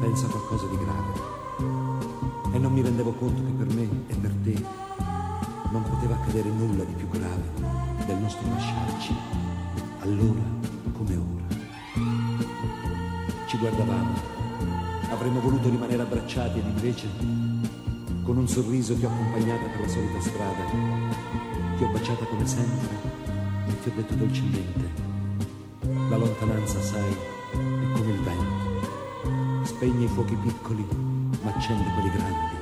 penso 0.00 0.26
a 0.26 0.28
qualcosa 0.28 0.66
di 0.66 0.78
grave. 0.78 2.54
E 2.54 2.58
non 2.58 2.72
mi 2.72 2.80
rendevo 2.80 3.10
conto 3.14 3.42
che 3.42 3.50
per 3.50 3.74
me 3.74 3.88
e 4.06 4.14
per 4.14 4.30
te 4.44 4.64
non 5.72 5.82
poteva 5.82 6.14
accadere 6.14 6.48
nulla 6.48 6.84
di 6.84 6.92
più 6.92 7.08
grave 7.08 7.42
del 8.06 8.18
nostro 8.18 8.48
lasciarci, 8.48 9.12
allora 10.02 10.42
come 10.92 11.16
ora. 11.16 11.56
Ci 13.46 13.58
guardavamo, 13.58 14.14
avremmo 15.10 15.40
voluto 15.40 15.70
rimanere 15.70 16.02
abbracciati 16.02 16.60
ed 16.60 16.66
invece 16.66 17.08
Con 18.22 18.36
un 18.36 18.46
sorriso 18.46 18.94
ti 18.94 19.04
ho 19.04 19.08
accompagnata 19.08 19.66
per 19.66 19.80
la 19.80 19.88
solita 19.88 20.20
strada, 20.20 20.64
ti 21.76 21.82
ho 21.82 21.88
baciata 21.88 22.24
come 22.26 22.46
sempre 22.46 22.94
e 23.66 23.80
ti 23.80 23.88
ho 23.88 23.92
detto 23.96 24.14
dolcemente, 24.14 25.11
la 26.12 26.18
lontananza, 26.18 26.78
sai, 26.82 27.10
è 27.52 27.56
come 27.94 28.10
il 28.12 28.20
vento, 28.20 29.64
spegne 29.64 30.04
i 30.04 30.08
fuochi 30.08 30.34
piccoli, 30.34 30.86
ma 31.42 31.54
accende 31.54 31.90
quelli 31.94 32.10
grandi, 32.10 32.61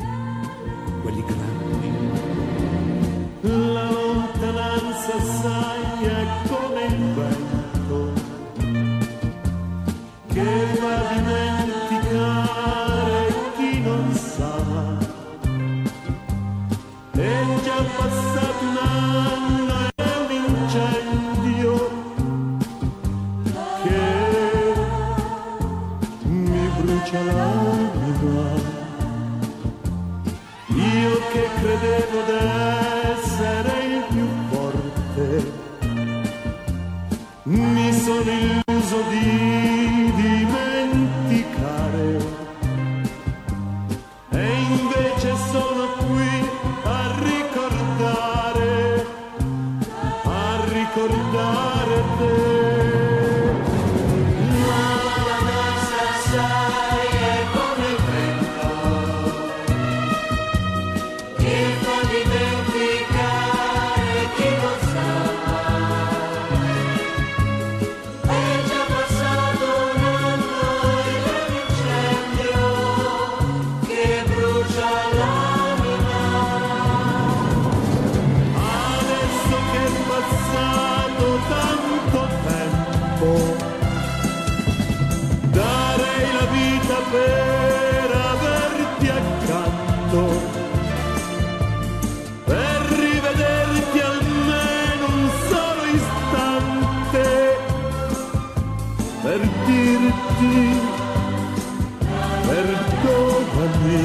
perdonami. 102.46 104.02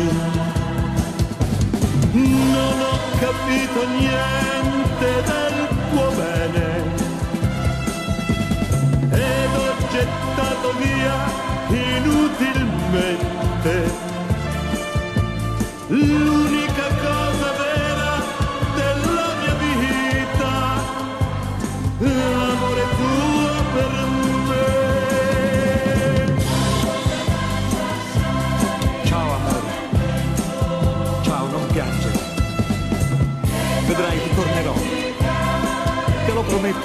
Non 2.14 2.78
ho 2.82 2.96
capito 3.20 3.80
niente 4.00 5.10
del 5.30 5.56
tuo 5.90 6.08
bene 6.20 6.68
ed 9.12 9.52
ho 9.56 9.70
gettato 9.92 10.68
via 10.80 11.18
inutilmente 11.98 13.76
l'unica 15.88 16.35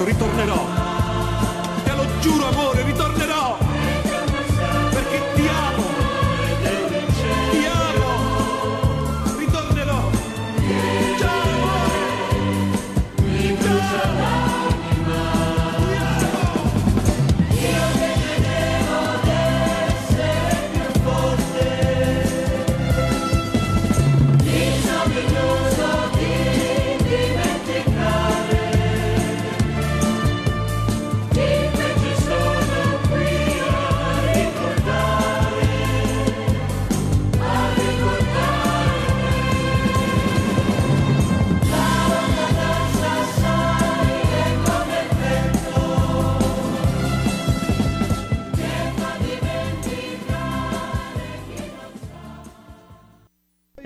ritornerò. 0.03 0.80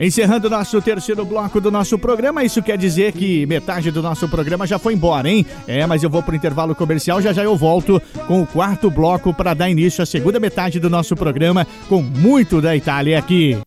Encerrando 0.06 0.52
nosso 0.52 0.80
terceiro 0.84 1.26
bloco 1.26 1.60
do 1.60 1.72
nosso 1.72 1.98
programa, 1.98 2.44
isso 2.44 2.62
quer 2.62 2.78
dizer 2.78 3.12
que 3.12 3.44
metade 3.48 3.90
do 3.90 4.04
nosso 4.04 4.30
programa 4.30 4.68
já 4.68 4.78
foi 4.78 4.94
embora, 4.94 5.28
hein? 5.28 5.44
É, 5.68 5.84
mas 5.88 6.04
eu 6.04 6.12
vou 6.12 6.22
pro 6.22 6.36
intervalo 6.36 6.76
comercial, 6.76 7.20
já 7.20 7.34
já 7.34 7.44
eu 7.44 7.58
volto 7.58 8.00
com 8.28 8.44
o 8.44 8.46
quarto 8.46 8.92
bloco 8.92 9.34
para 9.34 9.56
dar 9.56 9.68
início 9.68 10.04
à 10.04 10.06
segunda 10.06 10.40
metade 10.40 10.80
do 10.80 10.92
nosso 10.92 11.16
programa 11.16 11.66
com 11.90 12.04
muito 12.04 12.62
da 12.62 12.76
Itália 12.76 13.18
aqui. 13.18 13.58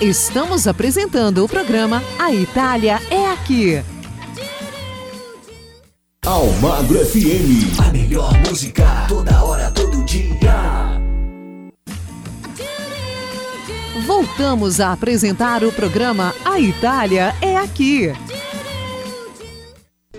Estamos 0.00 0.66
apresentando 0.66 1.44
o 1.44 1.48
programa 1.48 2.02
A 2.18 2.34
Itália 2.34 3.00
é 3.12 3.30
Aqui. 3.30 3.80
Almagro 6.26 6.98
FM. 7.06 7.78
A 7.78 7.92
melhor 7.92 8.32
música 8.48 9.06
toda 9.08 9.44
hora, 9.44 9.70
todo 9.70 10.04
dia. 10.04 10.97
Voltamos 14.08 14.80
a 14.80 14.94
apresentar 14.94 15.62
o 15.62 15.70
programa 15.70 16.34
A 16.42 16.58
Itália 16.58 17.34
é 17.42 17.58
Aqui. 17.58 18.10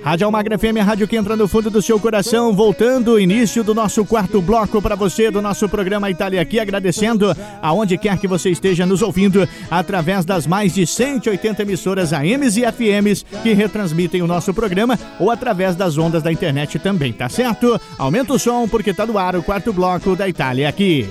Rádio 0.04 0.28
Almagra 0.28 0.60
FM, 0.60 0.78
a 0.80 0.84
rádio 0.84 1.08
que 1.08 1.18
entra 1.18 1.36
no 1.36 1.48
fundo 1.48 1.72
do 1.72 1.82
seu 1.82 2.00
coração, 2.00 2.54
voltando, 2.54 3.20
início 3.20 3.64
do 3.64 3.74
nosso 3.74 4.06
quarto 4.06 4.44
bloco 4.44 4.80
para 4.80 4.96
você 4.96 5.32
do 5.32 5.42
nosso 5.42 5.68
programa 5.68 6.08
Itália 6.08 6.40
aqui, 6.40 6.60
agradecendo 6.60 7.36
aonde 7.64 7.98
quer 7.98 8.20
que 8.20 8.28
você 8.28 8.52
esteja 8.52 8.86
nos 8.86 9.02
ouvindo, 9.02 9.50
através 9.72 10.24
das 10.24 10.46
mais 10.46 10.76
de 10.76 10.86
180 10.86 11.64
emissoras 11.64 12.14
AMs 12.14 12.58
e 12.58 12.72
FMs 12.72 13.26
que 13.42 13.54
retransmitem 13.54 14.22
o 14.22 14.28
nosso 14.28 14.54
programa 14.54 15.00
ou 15.20 15.32
através 15.32 15.76
das 15.76 15.98
ondas 15.98 16.22
da 16.22 16.32
internet 16.32 16.78
também, 16.78 17.12
tá 17.12 17.28
certo? 17.28 17.82
Aumenta 17.98 18.34
o 18.34 18.40
som 18.40 18.68
porque 18.68 18.94
tá 18.94 19.08
no 19.08 19.18
ar 19.18 19.36
o 19.36 19.42
quarto 19.42 19.74
bloco 19.74 20.16
da 20.16 20.30
Itália 20.30 20.70
aqui. 20.70 21.10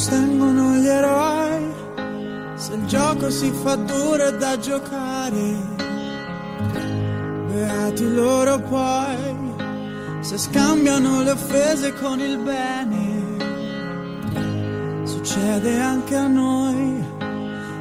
Sostengono 0.00 0.76
gli 0.76 0.86
eroi 0.86 1.74
se 2.54 2.72
il 2.72 2.86
gioco 2.86 3.28
si 3.28 3.50
fa 3.50 3.74
duro 3.76 4.28
è 4.28 4.34
da 4.34 4.56
giocare. 4.56 5.56
Beati 7.52 8.14
loro 8.14 8.60
poi 8.60 9.18
se 10.20 10.38
scambiano 10.38 11.20
le 11.20 11.32
offese 11.32 11.92
con 11.92 12.18
il 12.18 12.38
bene. 12.38 13.08
Succede 15.04 15.78
anche 15.78 16.16
a 16.16 16.28
noi 16.28 17.04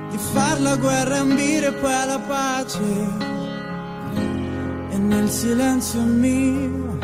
di 0.10 0.18
far 0.18 0.60
la 0.60 0.76
guerra 0.76 1.16
e 1.16 1.20
ambire 1.20 1.72
poi 1.72 1.94
alla 1.94 2.20
pace. 2.20 2.84
E 4.90 4.98
nel 4.98 5.30
silenzio 5.30 6.02
mio 6.02 6.98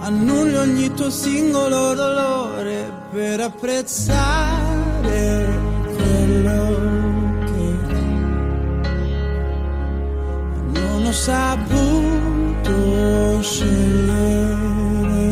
annullo 0.00 0.62
ogni 0.62 0.92
tuo 0.94 1.08
singolo 1.08 1.94
dolore 1.94 2.98
per 3.12 3.40
apprezzare 3.40 4.39
saputo 11.20 12.72
scegliere. 13.42 15.28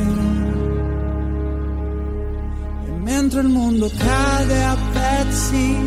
E 2.86 2.90
mentre 3.00 3.40
il 3.40 3.48
mondo 3.48 3.90
cade 3.96 4.64
a 4.64 4.76
pezzi, 4.92 5.78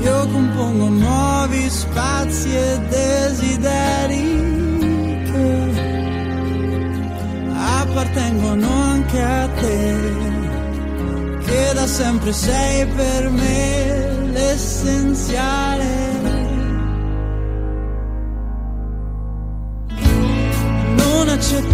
io 0.00 0.28
compongo 0.28 0.88
nuovi 0.88 1.70
spazi 1.70 2.54
e 2.54 2.80
desideri 2.88 4.46
appartengono 7.80 8.70
anche 8.70 9.22
a 9.22 9.48
te, 9.48 9.96
che 11.46 11.72
da 11.72 11.86
sempre 11.86 12.32
sei 12.32 12.86
per 12.88 13.30
me 13.30 14.30
l'essenziale. 14.32 16.17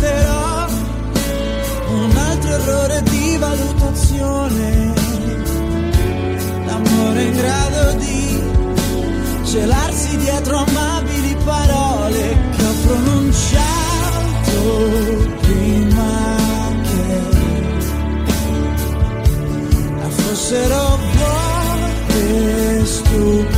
Accetterò 0.05 0.69
un 1.89 2.17
altro 2.17 2.51
errore 2.51 3.03
di 3.05 3.37
valutazione, 3.39 4.93
l'amore 6.67 7.23
in 7.23 7.37
grado 7.37 7.93
di 7.95 8.43
celarsi 9.45 10.17
dietro 10.19 10.57
amabili 10.59 11.37
parole 11.43 12.39
che 12.55 12.65
ho 12.65 12.75
pronunciato 12.87 13.63
prima 15.41 16.37
che 16.83 17.23
fossero 20.11 20.99
vuote 21.15 22.85
stupide. 22.85 23.54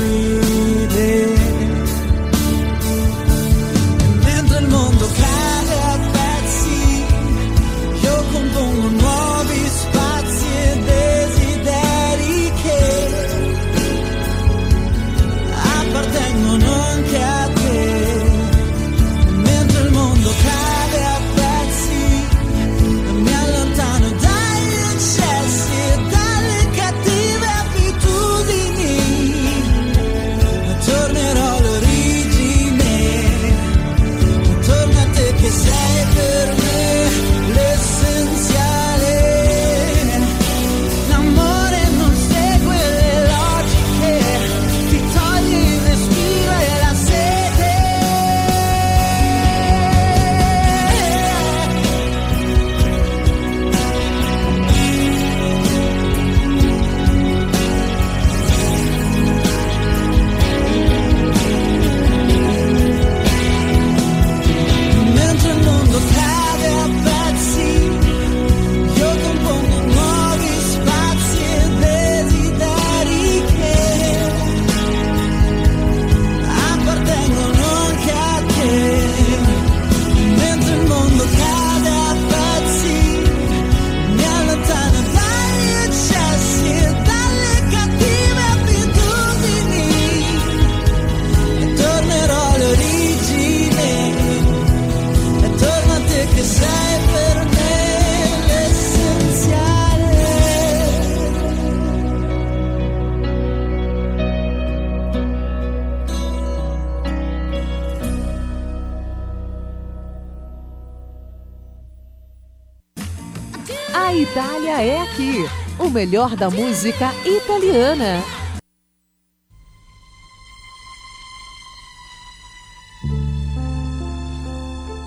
Melhor 115.97 116.37
da 116.37 116.51
música 116.51 117.11
italiana. 117.25 118.21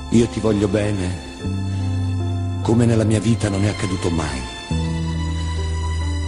Io 0.10 0.28
ti 0.30 0.40
voglio 0.40 0.68
bene 0.68 1.28
come 2.64 2.88
nella 2.88 3.04
mia 3.04 3.20
vita 3.20 3.50
non 3.50 3.64
è 3.66 3.68
accaduto 3.68 4.10
mai. 4.10 4.42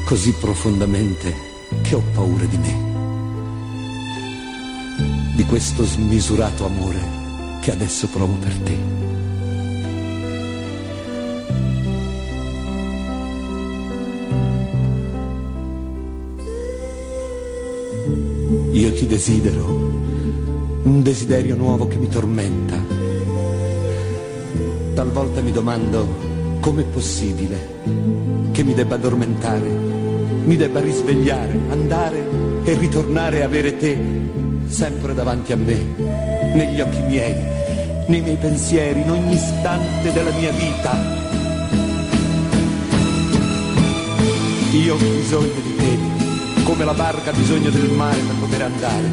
Così 0.06 0.32
profondamente 0.34 1.34
che 1.82 1.96
ho 1.96 2.04
paura 2.14 2.46
di 2.46 2.58
me. 2.58 2.90
Di 5.38 5.44
questo 5.46 5.84
smisurato 5.86 6.66
amore 6.66 7.00
che 7.62 7.72
adesso 7.72 8.08
provo 8.10 8.34
per 8.34 8.54
te. 8.60 9.11
Io 18.92 18.98
ti 18.98 19.08
desidero, 19.08 19.66
un 20.84 21.02
desiderio 21.02 21.56
nuovo 21.56 21.88
che 21.88 21.96
mi 21.96 22.10
tormenta. 22.10 22.76
Talvolta 24.94 25.40
mi 25.40 25.54
domando 25.54 26.60
com'è 26.60 26.84
possibile 26.84 27.80
che 28.52 28.64
mi 28.64 28.74
debba 28.74 28.96
addormentare, 28.96 29.70
mi 30.44 30.58
debba 30.58 30.82
risvegliare, 30.82 31.58
andare 31.70 32.22
e 32.66 32.74
ritornare 32.74 33.44
a 33.44 33.46
avere 33.46 33.78
te 33.78 33.98
sempre 34.68 35.14
davanti 35.14 35.54
a 35.54 35.56
me, 35.56 35.86
negli 36.54 36.82
occhi 36.82 37.00
miei, 37.08 37.36
nei 38.08 38.20
miei 38.20 38.36
pensieri, 38.36 39.04
in 39.04 39.10
ogni 39.10 39.36
istante 39.36 40.12
della 40.12 40.32
mia 40.32 40.52
vita. 40.52 41.20
Io 44.74 44.94
ho 44.94 44.98
bisogno 44.98 45.62
di 45.64 45.76
te, 45.78 46.11
come 46.72 46.86
la 46.86 46.94
barca 46.94 47.32
ha 47.32 47.34
bisogno 47.34 47.70
del 47.70 47.90
mare 47.90 48.16
per 48.16 48.36
poter 48.36 48.62
andare. 48.62 49.12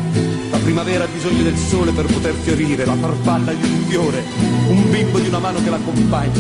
La 0.49 0.59
primavera 0.59 1.03
ha 1.03 1.09
bisogno 1.09 1.43
del 1.43 1.57
sole 1.57 1.91
per 1.91 2.07
poter 2.07 2.33
fiorire, 2.35 2.85
la 2.85 2.95
farfalla 2.95 3.53
di 3.53 3.69
un 3.69 3.85
fiore, 3.89 4.25
un 4.69 4.89
bimbo 4.89 5.19
di 5.19 5.27
una 5.27 5.41
mano 5.41 5.61
che 5.61 5.69
l'accompagna, 5.69 6.39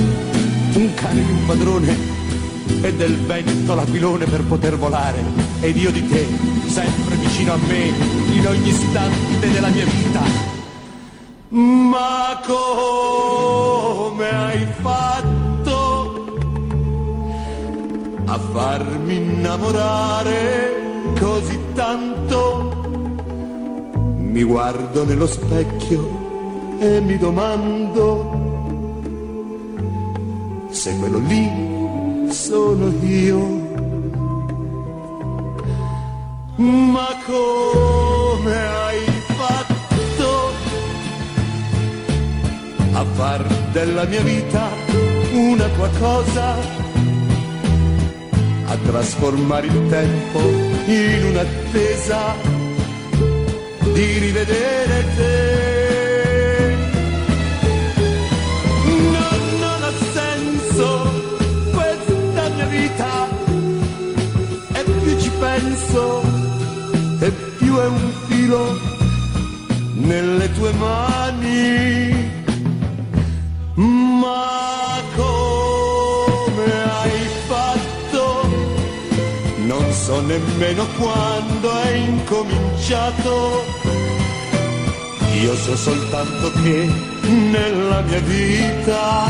un 0.74 0.94
cane 0.94 1.24
di 1.24 1.30
un 1.32 1.44
padrone 1.44 1.96
e 2.82 2.94
del 2.94 3.16
vento 3.16 3.74
l'aquilone 3.74 4.26
per 4.26 4.44
poter 4.44 4.78
volare. 4.78 5.20
Ed 5.58 5.76
io 5.76 5.90
di 5.90 6.06
te, 6.06 6.24
sempre 6.68 7.16
vicino 7.16 7.54
a 7.54 7.58
me, 7.66 7.92
in 8.36 8.46
ogni 8.46 8.68
istante 8.68 9.50
della 9.50 9.70
mia 9.70 9.86
vita. 9.86 10.20
Ma 11.48 12.40
come 12.46 14.28
hai 14.28 14.66
fatto 14.80 16.26
a 18.24 18.38
farmi 18.38 19.16
innamorare 19.16 20.67
così 21.18 21.58
tanto. 21.74 22.72
Mi 24.16 24.42
guardo 24.42 25.04
nello 25.04 25.26
specchio 25.26 26.76
e 26.78 27.00
mi 27.00 27.18
domando 27.18 28.46
se 30.70 30.96
quello 30.98 31.18
lì 31.18 32.30
sono 32.30 32.92
io. 33.02 33.66
Ma 36.56 37.08
come 37.24 38.56
hai 38.56 39.04
fatto 39.36 40.50
a 42.92 43.04
far 43.14 43.46
della 43.72 44.04
mia 44.04 44.22
vita 44.22 44.68
una 45.32 45.68
tua 45.68 45.88
cosa? 46.00 46.87
trasformare 48.88 49.66
il 49.66 49.88
tempo 49.90 50.38
in 50.86 51.24
un'attesa 51.28 52.34
di 53.92 54.18
rivedere 54.18 55.04
te. 55.14 56.76
Non 59.60 59.82
ha 59.82 59.92
senso 60.14 60.86
questa 61.70 62.48
mia 62.54 62.66
vita 62.66 63.28
e 64.72 64.82
più 64.84 65.20
ci 65.20 65.30
penso 65.38 66.22
e 67.20 67.30
più 67.58 67.76
è 67.76 67.86
un 67.86 68.12
filo 68.26 68.78
nelle 69.96 70.50
tue 70.52 70.72
mani. 70.72 72.17
nemmeno 80.20 80.86
quando 80.98 81.80
è 81.80 81.90
incominciato. 81.92 83.64
Io 85.42 85.54
so 85.54 85.76
soltanto 85.76 86.50
che 86.62 86.90
nella 87.28 88.00
mia 88.02 88.20
vita 88.20 89.26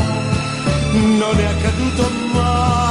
non 0.93 1.39
è 1.39 1.45
accaduto 1.45 2.09
mai 2.33 2.88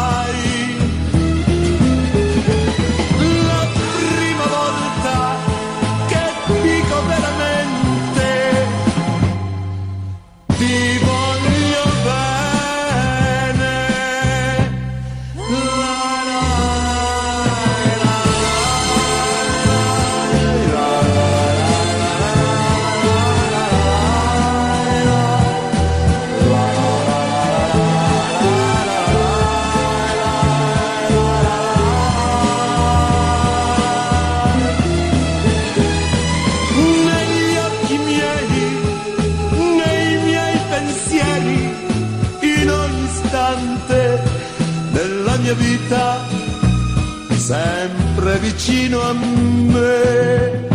vicino 48.59 49.01
a 49.01 49.13
me. 49.13 50.67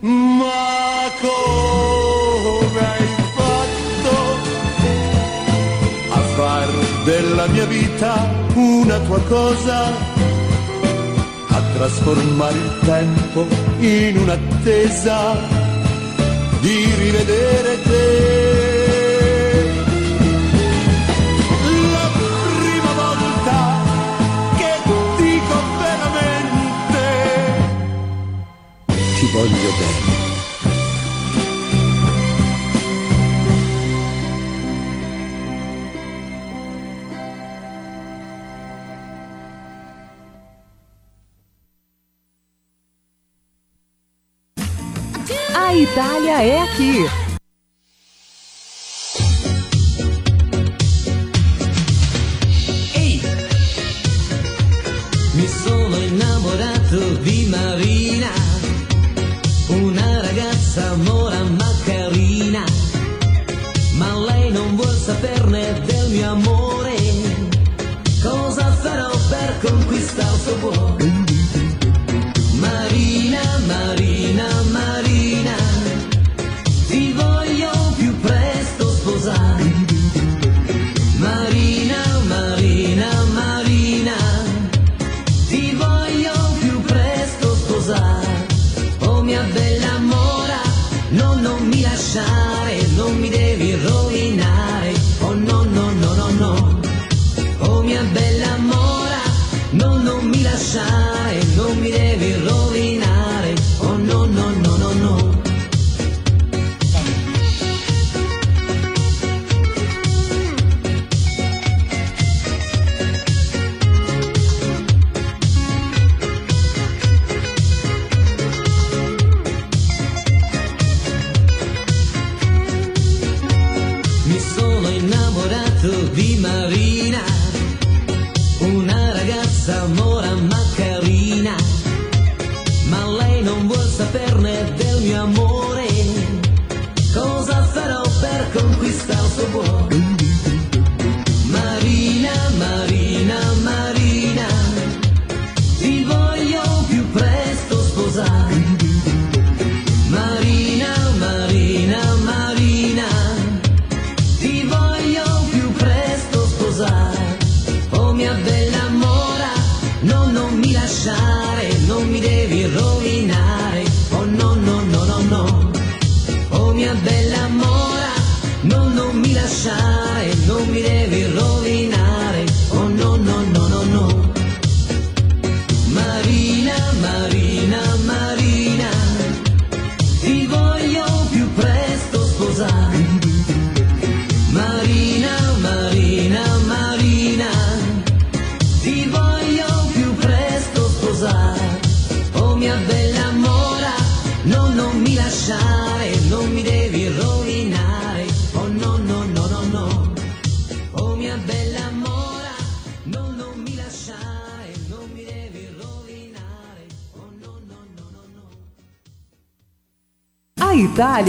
Ma 0.00 1.10
come 1.20 2.80
hai 2.92 3.06
fatto 3.36 4.16
a 6.10 6.20
far 6.36 6.68
della 7.04 7.46
mia 7.48 7.66
vita 7.66 8.14
una 8.54 8.98
tua 9.00 9.20
cosa? 9.28 9.92
A 11.48 11.60
trasformare 11.74 12.56
il 12.56 12.78
tempo 12.80 13.46
in 13.80 14.16
un'attesa 14.16 15.36
di 16.60 16.84
rivedere 16.96 17.82
te. 17.82 18.51
all 29.42 29.48
your 29.48 29.72
day. 29.72 30.11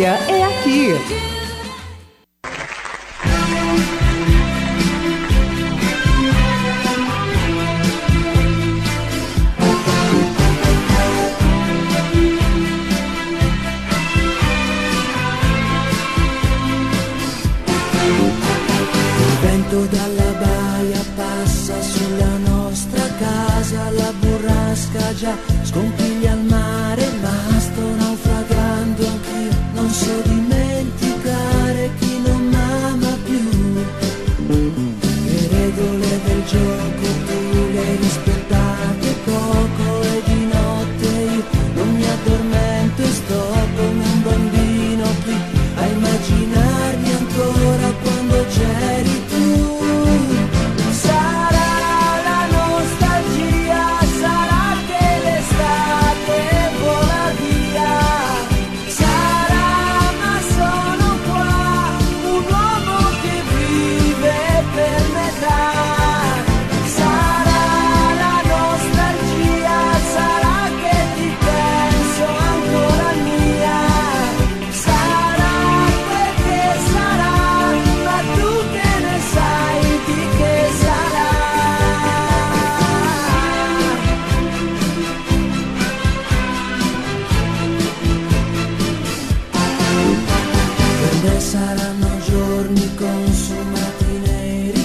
Aqui. 0.02 0.33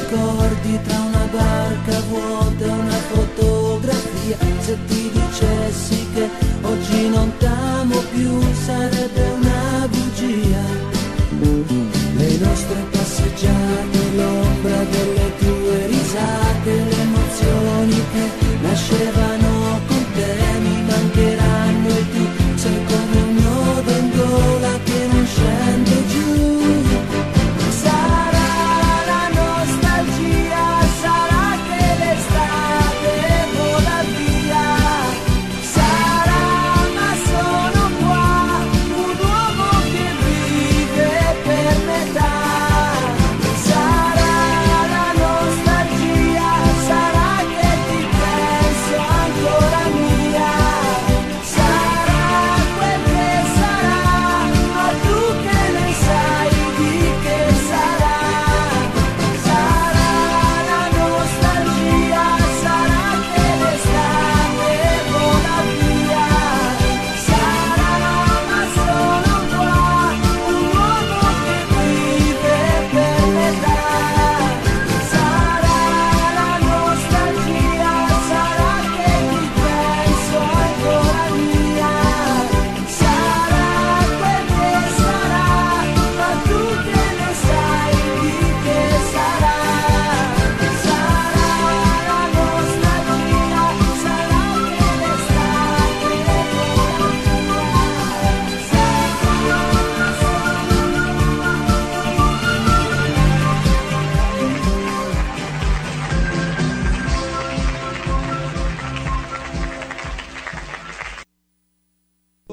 Ricordi 0.09 0.81
tra 0.87 0.99
una 1.01 1.29
barca 1.31 2.01
vuota 2.09 2.65
e 2.65 2.69
una 2.69 3.01
fotografia. 3.13 4.37
Se 4.61 4.77
ti 4.87 5.11
dicessi 5.13 6.07
che 6.15 6.29
oggi 6.63 7.09
non 7.09 7.31
t'amo 7.39 7.99
più 8.13 8.41
sarebbe 8.65 9.23
una 9.39 9.87
bugia. 9.89 10.87
Le 12.17 12.37
nostre 12.39 12.77
passeggiate, 12.91 13.99
l'ombra 14.17 14.83
delle 14.91 15.37
tue 15.39 15.87
risate, 15.87 16.71
le 16.71 17.01
emozioni 17.01 18.03
che 18.13 18.47
nascevano 18.63 19.38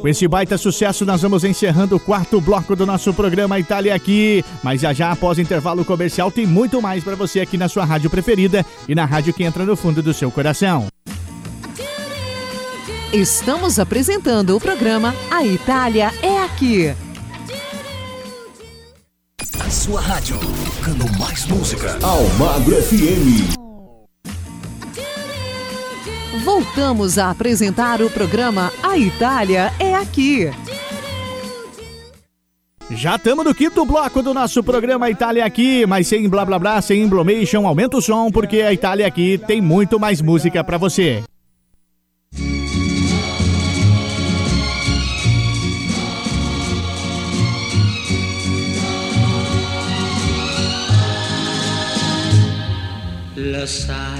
Com 0.06 0.10
esse 0.10 0.28
baita 0.28 0.56
sucesso, 0.56 1.03
nós 1.03 1.24
vamos 1.24 1.43
encerrando 1.43 1.95
o 1.95 1.99
quarto 1.99 2.39
bloco 2.39 2.76
do 2.76 2.86
nosso 2.86 3.12
programa 3.12 3.60
Itália 3.60 3.95
Aqui. 3.95 4.45
Mas 4.62 4.82
já 4.82 4.93
já, 4.93 5.12
após 5.12 5.39
o 5.39 5.41
intervalo 5.41 5.84
comercial, 5.84 6.30
tem 6.30 6.45
muito 6.45 6.80
mais 6.80 7.03
para 7.03 7.16
você 7.16 7.39
aqui 7.39 7.58
na 7.58 7.68
sua 7.68 7.86
rádio 7.86 8.08
preferida 8.08 8.64
e 8.88 8.93
na 8.93 9.03
rádio 9.03 9.34
que 9.34 9.43
entra 9.43 9.66
no 9.66 9.76
fundo 9.76 10.03
do 10.03 10.14
seu 10.14 10.30
coração. 10.30 10.86
Estamos 13.12 13.80
apresentando 13.80 14.56
o 14.56 14.60
programa 14.60 15.12
A 15.32 15.43
Itália 15.43 16.12
é 16.22 16.38
aqui. 16.38 16.93
A 19.60 19.70
sua 19.72 20.01
rádio, 20.01 20.38
tocando 20.68 21.18
mais 21.18 21.47
música. 21.47 21.97
Almagro 22.03 22.76
FM. 22.76 23.64
Voltamos 26.46 27.18
a 27.18 27.32
apresentar 27.32 28.04
o 28.04 28.10
programa 28.10 28.72
A 28.84 28.96
Itália 29.00 29.74
é 29.80 29.96
aqui. 29.96 30.48
Já 32.91 33.16
estamos 33.16 33.43
no 33.43 33.56
quinto 33.56 33.84
bloco 33.84 34.22
do 34.22 34.32
nosso 34.32 34.64
programa 34.64 35.10
Itália 35.10 35.43
Aqui, 35.43 35.88
mas 35.88 36.08
sem 36.08 36.30
blá 36.30 36.46
blá 36.46 36.60
blá, 36.60 36.80
sem 36.84 37.02
emblomation, 37.02 37.66
aumenta 37.66 37.98
o 37.98 38.02
som, 38.02 38.30
porque 38.30 38.62
a 38.62 38.72
Itália 38.72 39.08
Aqui 39.08 39.39
tem 39.39 39.60
muito 39.60 40.00
mais 40.00 40.22
música 40.22 40.64
para 40.64 40.78
você. 40.78 41.24
Sai, 53.66 54.14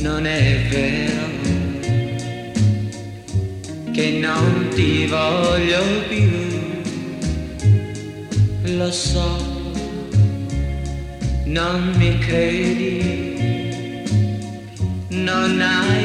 non 0.00 0.26
è 0.26 0.58
vero 0.68 1.26
che 3.92 4.10
non 4.20 4.68
ti 4.74 5.06
voglio 5.06 5.82
più. 6.08 6.30
Lo 8.76 8.90
so, 8.92 9.72
non 11.44 11.94
mi 11.96 12.18
credi, 12.18 14.04
non 15.08 15.60
hai 15.60 15.97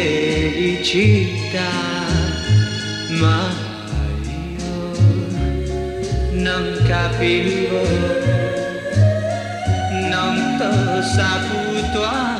felicità, 0.00 1.70
ma 3.20 3.40
io 4.24 4.78
non 6.32 6.64
capivo, 6.86 7.82
non 10.08 10.56
t'ho 10.56 11.02
saputo 11.02 12.39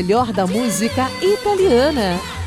melhor 0.00 0.32
da 0.32 0.46
música 0.46 1.10
italiana. 1.20 2.39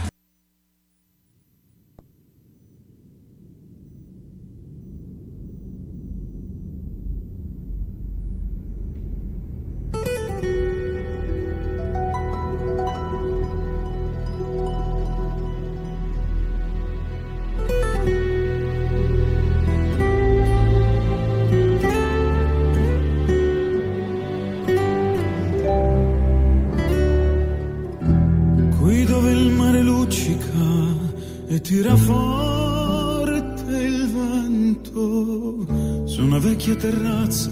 Terrazza 36.83 37.49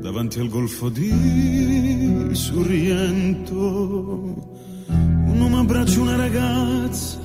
davanti 0.00 0.38
al 0.38 0.50
golfo 0.50 0.90
di 0.90 2.28
Sorrento, 2.32 3.56
un 4.86 5.40
uomo 5.40 5.60
abbraccia 5.60 6.00
una 6.00 6.16
ragazza 6.16 7.20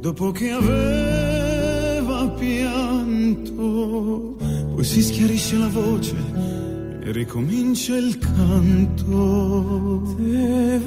dopo 0.00 0.30
che 0.30 0.50
aveva 0.52 2.30
pianto, 2.30 3.58
poi 4.74 4.84
si 4.84 5.02
schiarisce 5.02 5.58
la 5.58 5.68
voce 5.68 6.16
e 7.02 7.12
ricomincia 7.12 7.94
il 7.94 8.16
canto. 8.16 10.14
Te 10.16 10.80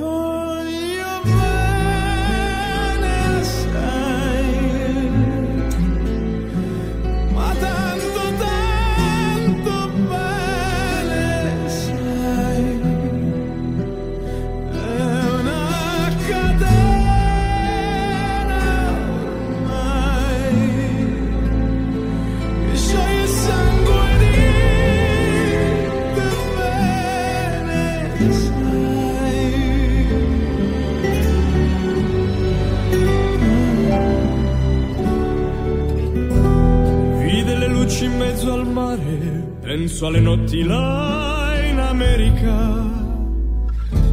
mezzo 38.46 38.54
al 38.54 38.68
mare, 38.68 39.58
penso 39.62 40.06
alle 40.06 40.20
notti 40.20 40.64
là 40.64 41.52
in 41.68 41.80
America, 41.80 42.54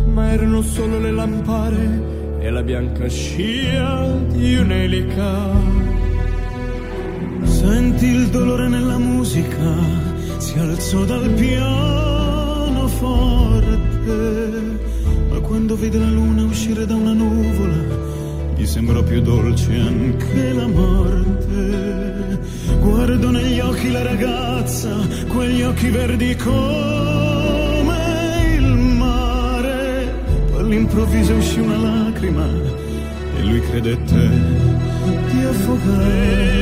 ma 0.07 0.33
erano 0.33 0.63
solo 0.63 0.99
le 0.99 1.11
lampare 1.11 2.39
e 2.41 2.49
la 2.51 2.63
bianca 2.63 3.09
scia 3.09 4.11
di 4.29 4.57
un'elica. 4.57 5.51
Senti 7.43 8.07
il 8.07 8.29
dolore 8.29 8.69
nella 8.69 8.97
musica, 8.97 9.75
si 10.39 10.59
alzò 10.59 11.05
dal 11.05 11.29
piano 11.31 12.89
forte, 12.89 14.61
ma 15.29 15.41
quando 15.41 15.77
vide 15.77 15.99
la 15.99 16.11
luna 16.11 16.45
uscire 16.45 16.87
da 16.87 16.95
una 16.95 17.13
nuvola, 17.13 18.55
gli 18.57 18.65
sembrò 18.65 19.03
più 19.03 19.21
dolce 19.21 19.77
anche 19.77 20.53
la 20.55 20.67
morte. 20.67 22.03
Guardo 22.83 23.31
negli 23.31 23.61
occhi 23.61 23.91
la 23.91 24.03
ragazza, 24.03 24.91
quegli 25.29 25.63
occhi 25.63 25.89
verdi 25.89 26.35
come 26.37 27.97
il 28.57 28.67
mare, 28.77 30.13
all'improvviso 30.57 31.35
uscì 31.35 31.61
una 31.61 31.77
lacrima 31.77 32.47
e 33.37 33.43
lui 33.43 33.61
credette 33.61 34.29
di 35.31 35.45
affogare. 35.45 36.53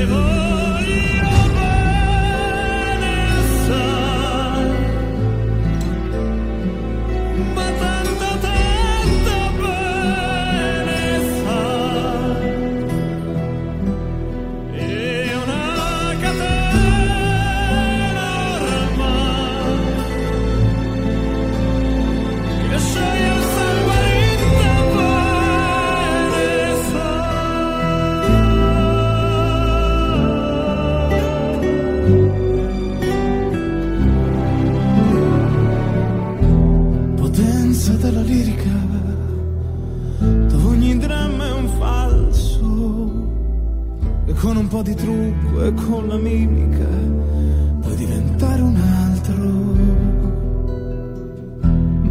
Po' 44.81 44.83
di 44.83 44.95
trucco 44.95 45.65
e 45.65 45.75
con 45.75 46.09
la 46.09 46.17
mimica 46.17 46.89
puoi 47.81 47.97
diventare 47.97 48.63
un 48.63 48.77
altro. 48.77 49.37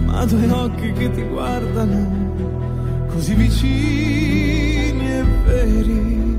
Ma 0.06 0.26
due 0.26 0.52
occhi 0.52 0.92
che 0.94 1.12
ti 1.12 1.24
guardano 1.24 3.08
così 3.08 3.34
vicini 3.34 5.04
e 5.04 5.24
veri 5.46 6.38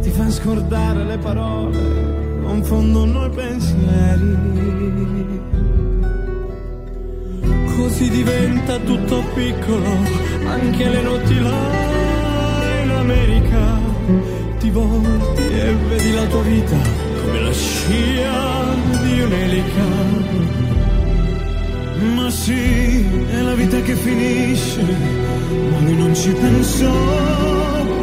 ti 0.00 0.10
fanno 0.10 0.30
scordare 0.30 1.04
le 1.04 1.18
parole, 1.18 2.40
confondono 2.42 3.26
i 3.26 3.30
pensieri. 3.30 4.54
Così 7.76 8.08
diventa 8.08 8.78
tutto 8.78 9.22
piccolo, 9.34 9.90
anche 10.46 10.88
le 10.88 11.02
notti 11.02 11.40
là 11.40 12.82
in 12.82 12.90
America. 12.90 14.35
Ti 14.66 14.72
volti 14.72 15.42
e 15.42 15.74
vedi 15.88 16.12
la 16.12 16.24
tua 16.24 16.42
vita 16.42 16.76
come 17.22 17.40
la 17.40 17.52
scia 17.52 18.74
di 19.00 19.20
un'elica. 19.20 19.84
Ma 22.16 22.28
sì, 22.30 23.06
è 23.30 23.42
la 23.42 23.54
vita 23.54 23.80
che 23.82 23.94
finisce, 23.94 24.82
ma 25.70 25.78
lui 25.82 25.96
non 25.96 26.12
ci 26.16 26.32
pensò 26.32 26.92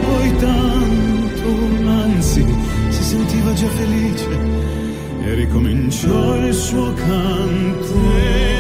poi 0.05 0.35
tanto, 0.37 1.89
anzi 1.89 2.45
si 2.87 3.03
sentiva 3.03 3.51
già 3.51 3.67
felice 3.67 4.29
e 5.21 5.33
ricominciò 5.33 6.37
il 6.37 6.53
suo 6.53 6.93
canto. 6.93 8.52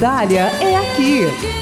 Itália 0.00 0.46
é 0.62 0.76
aqui. 0.76 1.59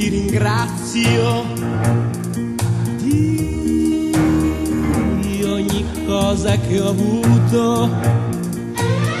Ti 0.00 0.08
ringrazio 0.08 1.44
di 5.20 5.42
ogni 5.44 5.84
cosa 6.06 6.56
che 6.56 6.80
ho 6.80 6.88
avuto. 6.88 7.90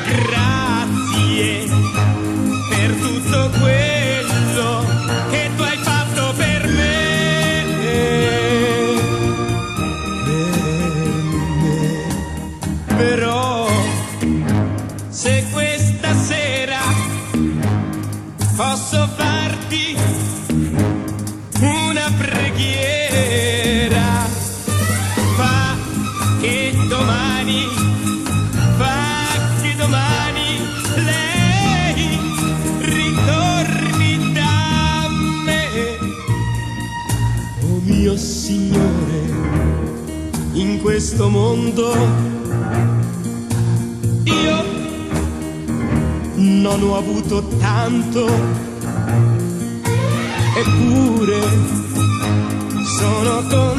Grazie 0.08 1.68
per 2.70 2.94
tutto 2.94 3.50
quello 3.60 3.79
questo 41.20 41.28
mondo. 41.28 41.92
Io 44.24 44.64
non 46.36 46.82
ho 46.82 46.96
avuto 46.96 47.46
tanto, 47.58 48.26
eppure 50.56 51.40
sono 52.96 53.42
contento, 53.48 53.69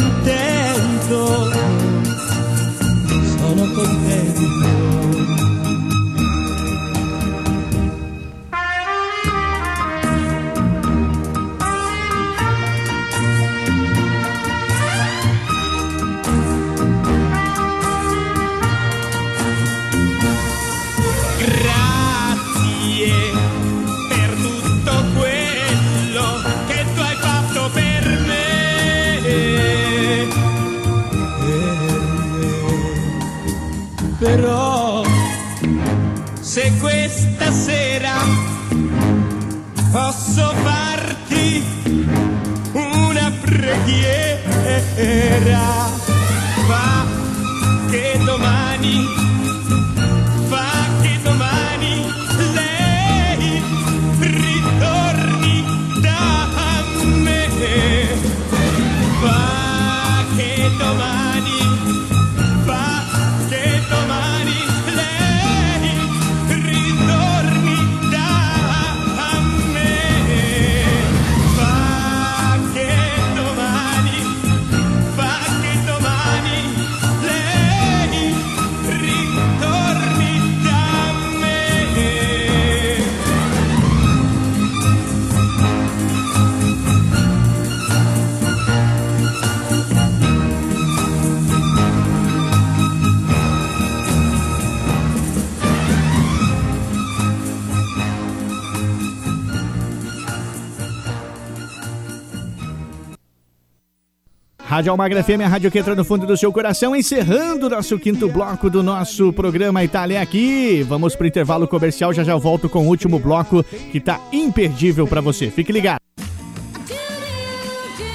Rádio 104.82 104.94
Almagra 104.94 105.24
FM, 105.24 105.42
a 105.46 105.48
rádio 105.48 105.70
que 105.70 105.78
entra 105.78 105.94
no 105.94 106.04
fundo 106.04 106.26
do 106.26 106.36
seu 106.36 106.52
coração, 106.52 106.96
encerrando 106.96 107.68
o 107.68 107.70
nosso 107.70 108.00
quinto 108.00 108.28
bloco 108.28 108.68
do 108.68 108.82
nosso 108.82 109.32
programa 109.32 109.84
Itália 109.84 110.20
aqui. 110.20 110.82
Vamos 110.82 111.16
pro 111.16 111.28
intervalo 111.28 111.68
comercial, 111.68 112.12
já 112.12 112.24
já 112.24 112.36
volto 112.36 112.68
com 112.68 112.80
o 112.80 112.88
último 112.88 113.20
bloco 113.20 113.64
que 113.64 114.00
tá 114.00 114.20
imperdível 114.34 115.06
para 115.06 115.22
você. 115.22 115.52
Fique 115.52 115.72
ligado. 115.72 116.00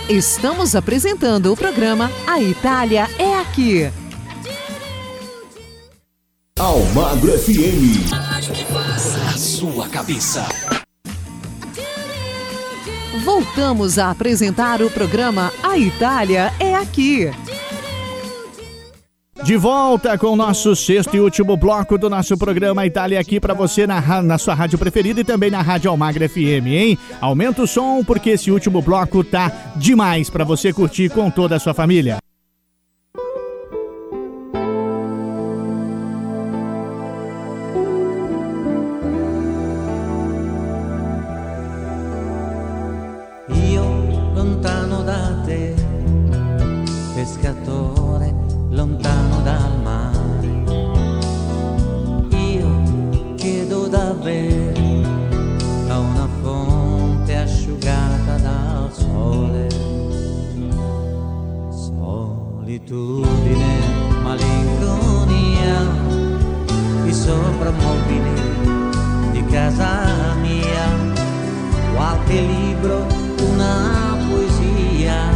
Estamos 0.08 0.74
apresentando 0.74 1.52
o 1.52 1.56
programa 1.56 2.10
A 2.26 2.42
Itália 2.42 3.08
é 3.16 3.38
aqui. 3.38 3.88
Almagro 6.58 7.30
FM. 7.38 8.12
A 8.12 9.38
sua 9.38 9.88
cabeça. 9.88 10.48
Voltamos 13.24 13.98
a 13.98 14.10
apresentar 14.10 14.82
o 14.82 14.90
programa 14.90 15.50
A 15.62 15.78
Itália 15.78 16.52
é 16.60 16.74
aqui. 16.74 17.30
De 19.42 19.56
volta 19.56 20.18
com 20.18 20.28
o 20.28 20.36
nosso 20.36 20.74
sexto 20.74 21.14
e 21.16 21.20
último 21.20 21.56
bloco 21.56 21.96
do 21.96 22.10
nosso 22.10 22.36
programa 22.36 22.84
Itália 22.84 23.20
aqui 23.20 23.38
para 23.38 23.54
você 23.54 23.86
na, 23.86 24.22
na 24.22 24.38
sua 24.38 24.54
rádio 24.54 24.78
preferida 24.78 25.20
e 25.20 25.24
também 25.24 25.50
na 25.50 25.62
Rádio 25.62 25.90
Almagra 25.90 26.28
FM, 26.28 26.66
hein? 26.66 26.98
Aumenta 27.20 27.62
o 27.62 27.66
som 27.66 28.02
porque 28.04 28.30
esse 28.30 28.50
último 28.50 28.82
bloco 28.82 29.22
tá 29.22 29.52
demais 29.76 30.28
para 30.28 30.44
você 30.44 30.72
curtir 30.72 31.08
com 31.08 31.30
toda 31.30 31.56
a 31.56 31.60
sua 31.60 31.74
família. 31.74 32.18
solitudine, 62.66 63.78
malinconia, 64.24 65.86
i 67.04 67.12
soprammobili 67.12 68.34
di 69.30 69.44
casa 69.44 70.34
mia, 70.40 70.84
qualche 71.94 72.40
libro, 72.40 73.06
una 73.52 74.16
poesia 74.28 75.30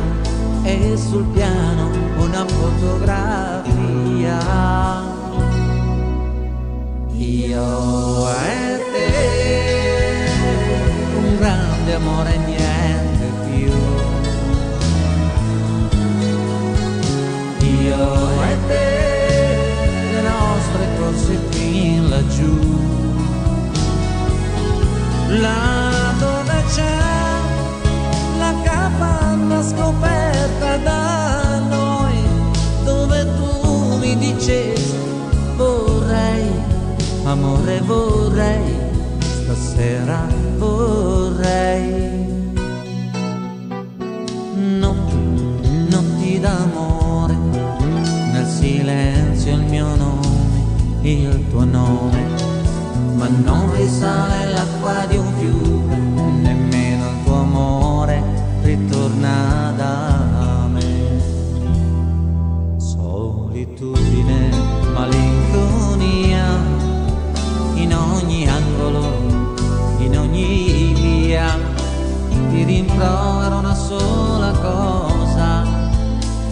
e 0.65 0.97
sul 0.97 1.25
piano 1.27 1.91
una 2.19 2.45
fotografia. 2.47 3.69
Io 7.13 8.29
e 8.29 8.79
te, 8.93 9.09
un 11.17 11.37
grande 11.39 11.95
amore 11.95 12.37
niente 12.39 12.70
silhouette, 18.01 18.83
le 20.15 20.23
nostre 20.23 20.85
cose 20.99 21.39
fin 21.51 22.09
laggiù. 22.09 22.79
la 25.41 26.13
dove 26.19 26.65
c'è 26.75 26.99
la 28.39 28.53
capanna 28.65 29.63
scoperta 29.63 30.77
da 30.79 31.61
noi, 31.69 32.19
dove 32.85 33.27
tu 33.37 33.97
mi 33.99 34.17
dicesti 34.17 34.99
vorrei, 35.57 36.51
amore 37.25 37.81
vorrei, 37.83 38.75
stasera 39.21 40.27
vorrei. 40.57 42.09
Non, 44.55 44.97
non 45.91 46.17
ti 46.19 46.41
damo 46.41 46.90
silenzio 48.61 49.55
il 49.55 49.63
mio 49.63 49.97
nome, 49.97 50.65
il 51.01 51.47
tuo 51.49 51.65
nome, 51.65 52.27
ma 53.15 53.27
non 53.27 53.75
risale 53.75 54.53
l'acqua 54.53 55.07
di 55.09 55.17
un 55.17 55.33
fiume, 55.39 55.97
nemmeno 56.43 57.09
il 57.09 57.25
tuo 57.25 57.37
amore 57.37 58.23
ritorna 58.61 59.73
da 59.75 60.69
me. 60.71 61.23
Solitudine, 62.77 64.51
malinconia, 64.93 66.45
in 67.77 67.95
ogni 67.95 68.47
angolo, 68.47 69.55
in 70.01 70.19
ogni 70.19 70.93
via, 70.93 71.57
ti 72.51 72.63
rimprovero 72.63 73.57
una 73.57 73.75
sola 73.75 74.53
cosa, 74.53 75.65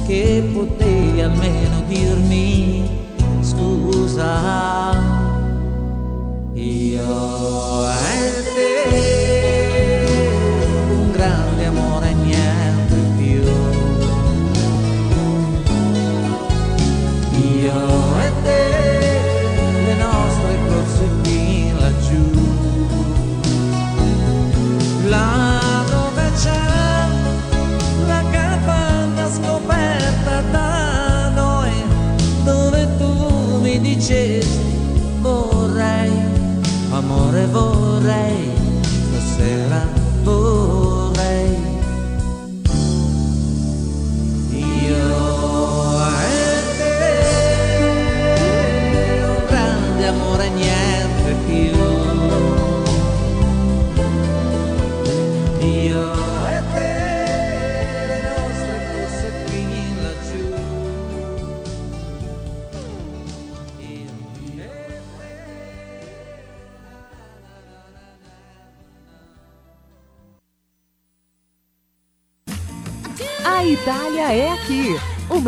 che 0.07 0.49
potevi 0.55 1.21
almeno 1.21 1.78
dirmi 1.89 2.85
scusa. 3.41 4.93
Io 6.55 7.89
e 7.89 8.43
te. 8.55 9.18
mi 33.79 33.95
dicesti 33.95 34.77
vorrei, 35.21 36.11
amore 36.91 37.47
vorrei, 37.47 38.51
stasera 38.83 39.87
vorrei. 40.23 40.78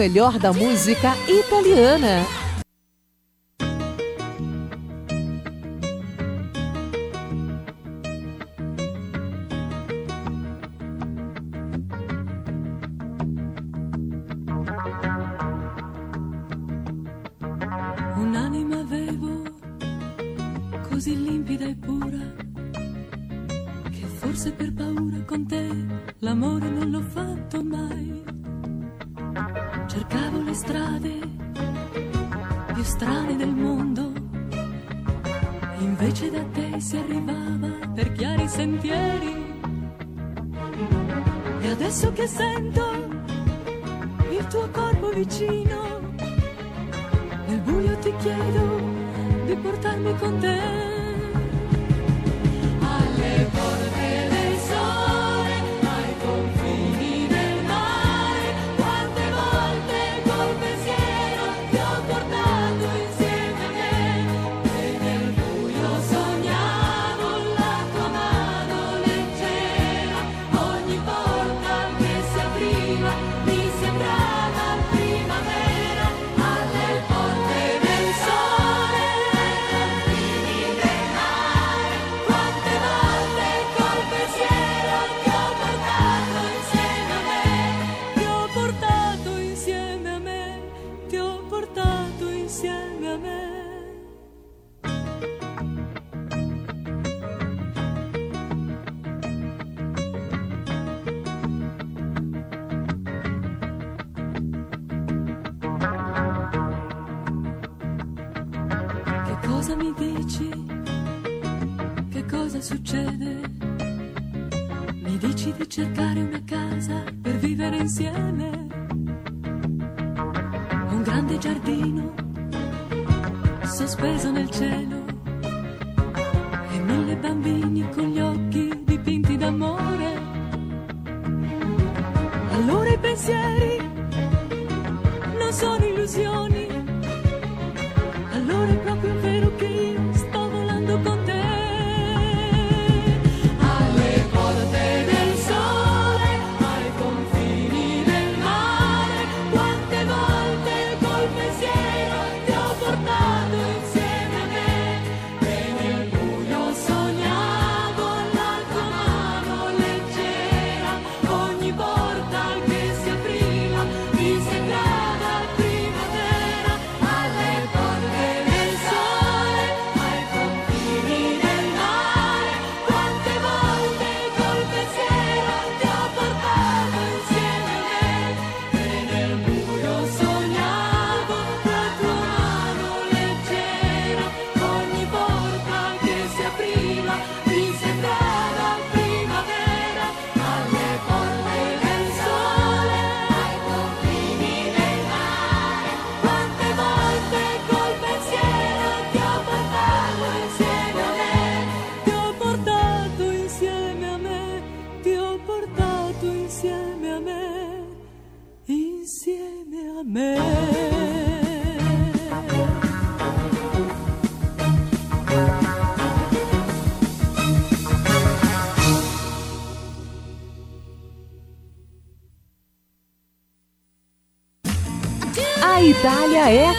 melhor 0.00 0.38
da 0.38 0.50
música 0.50 1.14
italiana. 1.28 2.24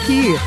Aqui. 0.02 0.41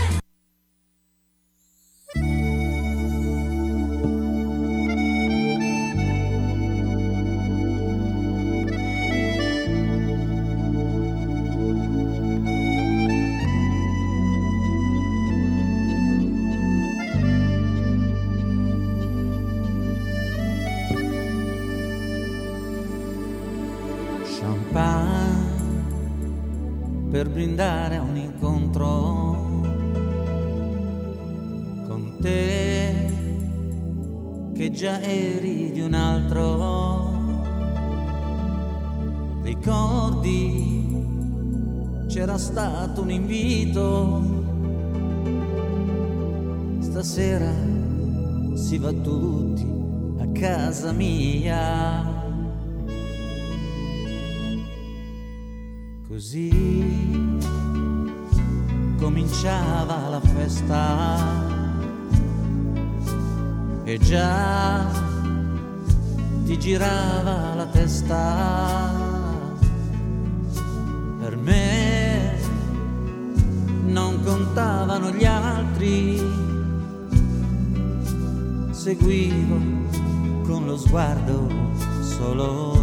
Così. 56.16 56.50
Cominciava 58.98 60.08
la 60.08 60.22
festa. 60.22 61.18
E 63.84 63.98
già 63.98 64.86
ti 66.46 66.58
girava 66.58 67.56
la 67.56 67.66
testa. 67.66 68.94
Per 71.20 71.36
me 71.36 72.40
non 73.88 74.24
contavano 74.24 75.12
gli 75.12 75.26
altri, 75.26 76.18
seguivo 78.72 79.58
con 80.44 80.66
lo 80.66 80.78
sguardo 80.78 81.50
solo 82.00 82.75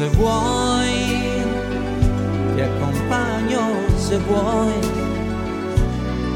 Se 0.00 0.08
vuoi 0.16 1.44
ti 2.54 2.60
accompagno, 2.62 3.60
se 3.98 4.16
vuoi. 4.20 4.80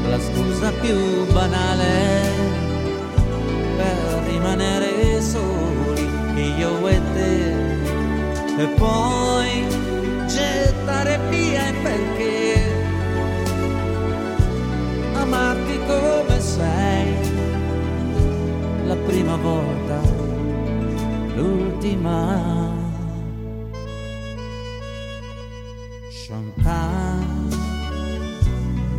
La 0.07 0.19
scusa 0.19 0.71
più 0.81 1.25
banale 1.33 2.29
per 3.75 4.23
rimanere 4.29 5.19
soli 5.19 6.53
io 6.59 6.87
e 6.87 7.01
te. 7.15 8.61
E 8.61 8.67
poi 8.77 9.65
gettare 10.27 11.19
via 11.31 11.67
il 11.69 11.75
perché. 11.81 12.71
Amarti 15.13 15.79
come 15.87 16.39
sei. 16.39 17.15
La 18.85 18.95
prima 18.95 19.35
volta 19.37 20.01
l'ultima 21.33 22.64
champagne 26.65 27.57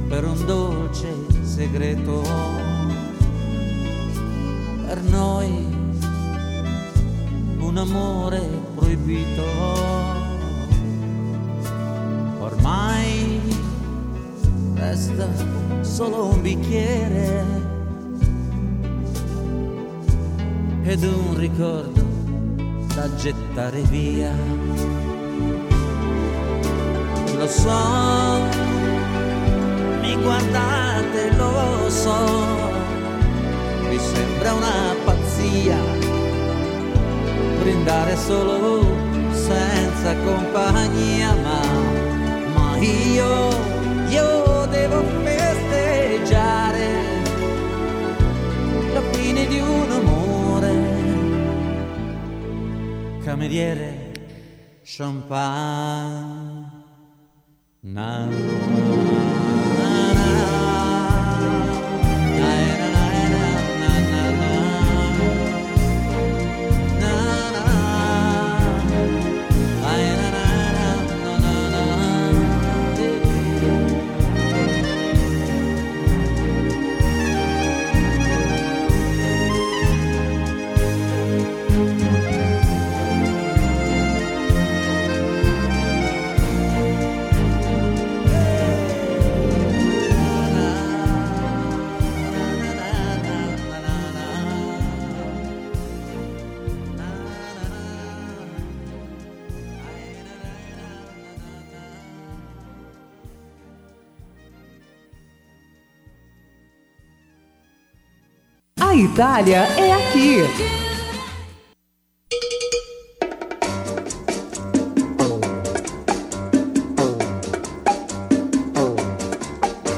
per 0.08 0.24
un 0.24 0.46
dolce 0.46 1.12
segreto. 1.42 2.22
Per 4.86 5.02
noi 5.02 5.66
un 7.58 7.76
amore 7.76 8.40
proibito. 8.76 9.42
Ormai 12.38 13.40
resta 14.74 15.28
solo 15.80 16.26
un 16.26 16.42
bicchiere 16.42 17.44
ed 20.84 21.02
un 21.02 21.36
ricordo 21.36 22.04
da 22.94 23.12
gettare 23.16 23.80
via 23.82 25.05
lo 27.38 27.46
so, 27.46 28.40
mi 30.00 30.16
guardate, 30.22 31.30
lo 31.36 31.90
so, 31.90 32.16
mi 33.88 33.98
sembra 33.98 34.52
una 34.54 34.94
pazzia 35.04 35.76
brindare 37.60 38.16
solo 38.16 38.84
senza 39.32 40.14
compagnia, 40.24 41.34
ma, 41.42 41.60
ma 42.54 42.76
io, 42.78 43.50
io 44.08 44.66
devo 44.70 45.02
festeggiare 45.22 46.88
la 48.94 49.02
fine 49.12 49.46
di 49.46 49.58
un 49.58 49.90
amore, 49.90 50.74
cameriere, 53.24 54.12
champagne. 54.84 56.35
Now. 57.86 59.05
Itália 109.16 109.62
é 109.78 109.92
aqui. 109.94 110.42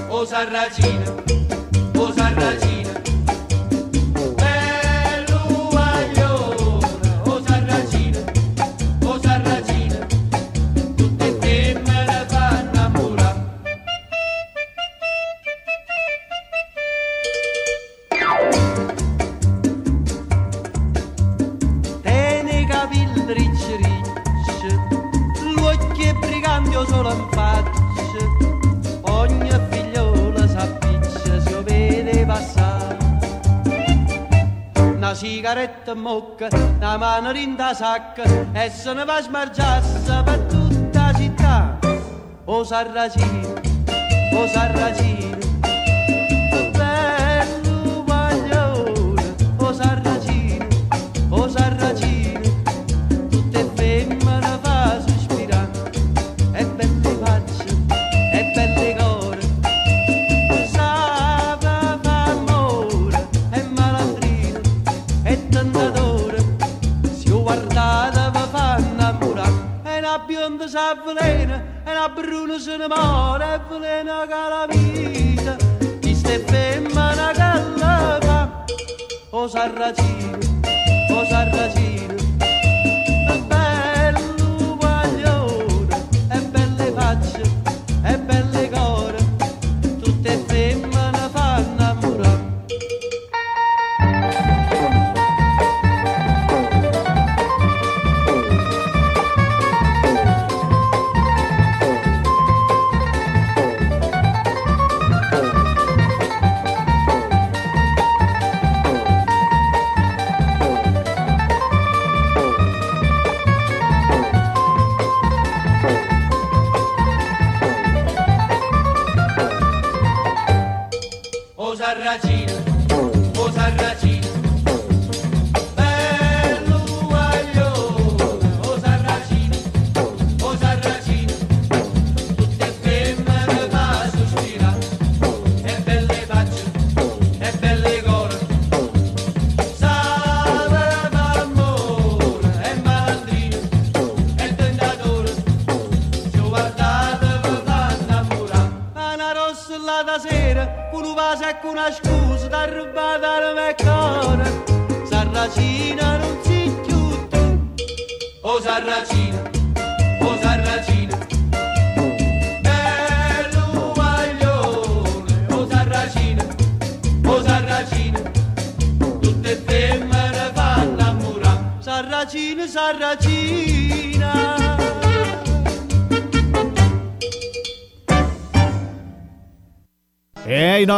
O 0.08 0.24
Sarracina, 0.24 1.07
sigaretta 35.88 35.92
in 35.92 36.02
bocca, 36.02 36.48
una 36.52 36.96
mano 36.96 37.32
in 37.32 37.56
da 37.56 37.72
sacca 37.72 38.22
e 38.52 38.70
se 38.70 38.92
ne 38.92 39.04
va 39.04 39.16
a 39.16 39.22
smargiarsi 39.22 40.12
per 40.24 40.38
tutta 40.40 41.10
la 41.10 41.18
città. 41.18 41.78
O 42.44 42.64
Sarracino, 42.64 43.54
o 44.32 44.46
Sarracino, 44.46 45.37
se 72.58 72.76
ne 72.76 72.88
muore 72.88 73.54
e 73.54 73.60
veleno 73.68 74.26
che 74.26 74.34
la 74.34 74.66
vita 74.68 75.56
Di 76.00 76.14
ste 76.14 76.38
femmina 76.40 77.30
che 77.32 77.78
la 77.78 78.18
fa. 78.20 78.64
O 79.30 79.46
sarracino, 79.46 80.47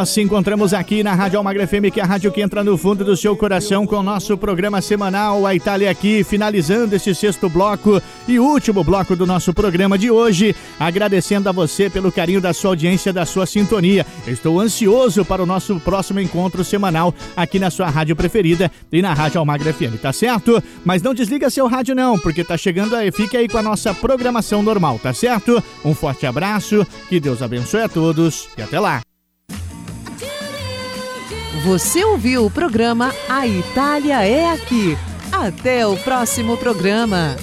nós 0.01 0.09
se 0.09 0.22
encontramos 0.22 0.72
aqui 0.72 1.02
na 1.02 1.12
Rádio 1.14 1.36
Almagra 1.36 1.66
FM, 1.66 1.93
que 1.93 2.01
é 2.01 2.02
a 2.02 2.06
rádio 2.06 2.32
que 2.32 2.40
entra 2.40 2.64
no 2.64 2.78
fundo 2.78 3.05
do 3.05 3.14
seu 3.14 3.36
coração 3.36 3.86
com 3.86 3.97
o 3.97 4.02
nosso 4.02 4.35
programa 4.39 4.81
semanal 4.81 5.47
A 5.47 5.55
Itália 5.55 5.90
aqui, 5.90 6.24
finalizando 6.24 6.97
este 6.97 7.14
sexto 7.14 7.51
bloco 7.51 8.01
e 8.27 8.39
último 8.39 8.82
bloco 8.82 9.14
do 9.14 9.27
nosso 9.27 9.52
programa 9.52 9.98
de 9.98 10.10
hoje, 10.10 10.56
agradecendo 10.78 11.51
a 11.51 11.52
você 11.52 11.90
pelo 11.90 12.10
carinho 12.10 12.40
da 12.40 12.55
sua 12.55 12.70
audiência, 12.70 13.12
da 13.12 13.27
sua 13.27 13.44
sintonia. 13.44 14.06
Estou 14.27 14.59
ansioso 14.59 15.22
para 15.22 15.43
o 15.43 15.47
nosso 15.47 15.78
próximo 15.81 16.18
encontro 16.18 16.64
semanal 16.64 17.14
aqui 17.36 17.59
na 17.59 17.70
sua 17.70 17.90
rádio 17.90 18.16
preferida 18.16 18.70
e 18.90 19.02
na 19.02 19.12
Rádio 19.12 19.39
Almagra 19.39 19.70
FM, 19.70 20.01
tá 20.01 20.14
certo? 20.14 20.62
Mas 20.82 21.02
não 21.02 21.12
desliga 21.12 21.51
seu 21.51 21.66
rádio 21.66 21.94
não, 21.94 22.18
porque 22.18 22.43
tá 22.43 22.56
chegando 22.56 22.97
aí, 22.97 23.12
fique 23.12 23.36
aí 23.36 23.47
com 23.47 23.59
a 23.59 23.62
nossa 23.62 23.93
programação 23.93 24.62
normal, 24.62 24.98
tá 24.98 25.12
certo? 25.12 25.62
Um 25.85 25.93
forte 25.93 26.24
abraço, 26.24 26.86
que 27.10 27.20
Deus 27.20 27.43
abençoe 27.43 27.82
a 27.82 27.89
todos 27.89 28.48
e 28.56 28.62
até 28.62 28.81
lá. 28.81 29.02
Você 31.65 32.03
ouviu 32.05 32.47
o 32.47 32.51
programa 32.51 33.12
A 33.28 33.47
Itália 33.47 34.24
é 34.24 34.51
Aqui. 34.51 34.97
Até 35.31 35.87
o 35.87 35.95
próximo 35.99 36.57
programa. 36.57 37.37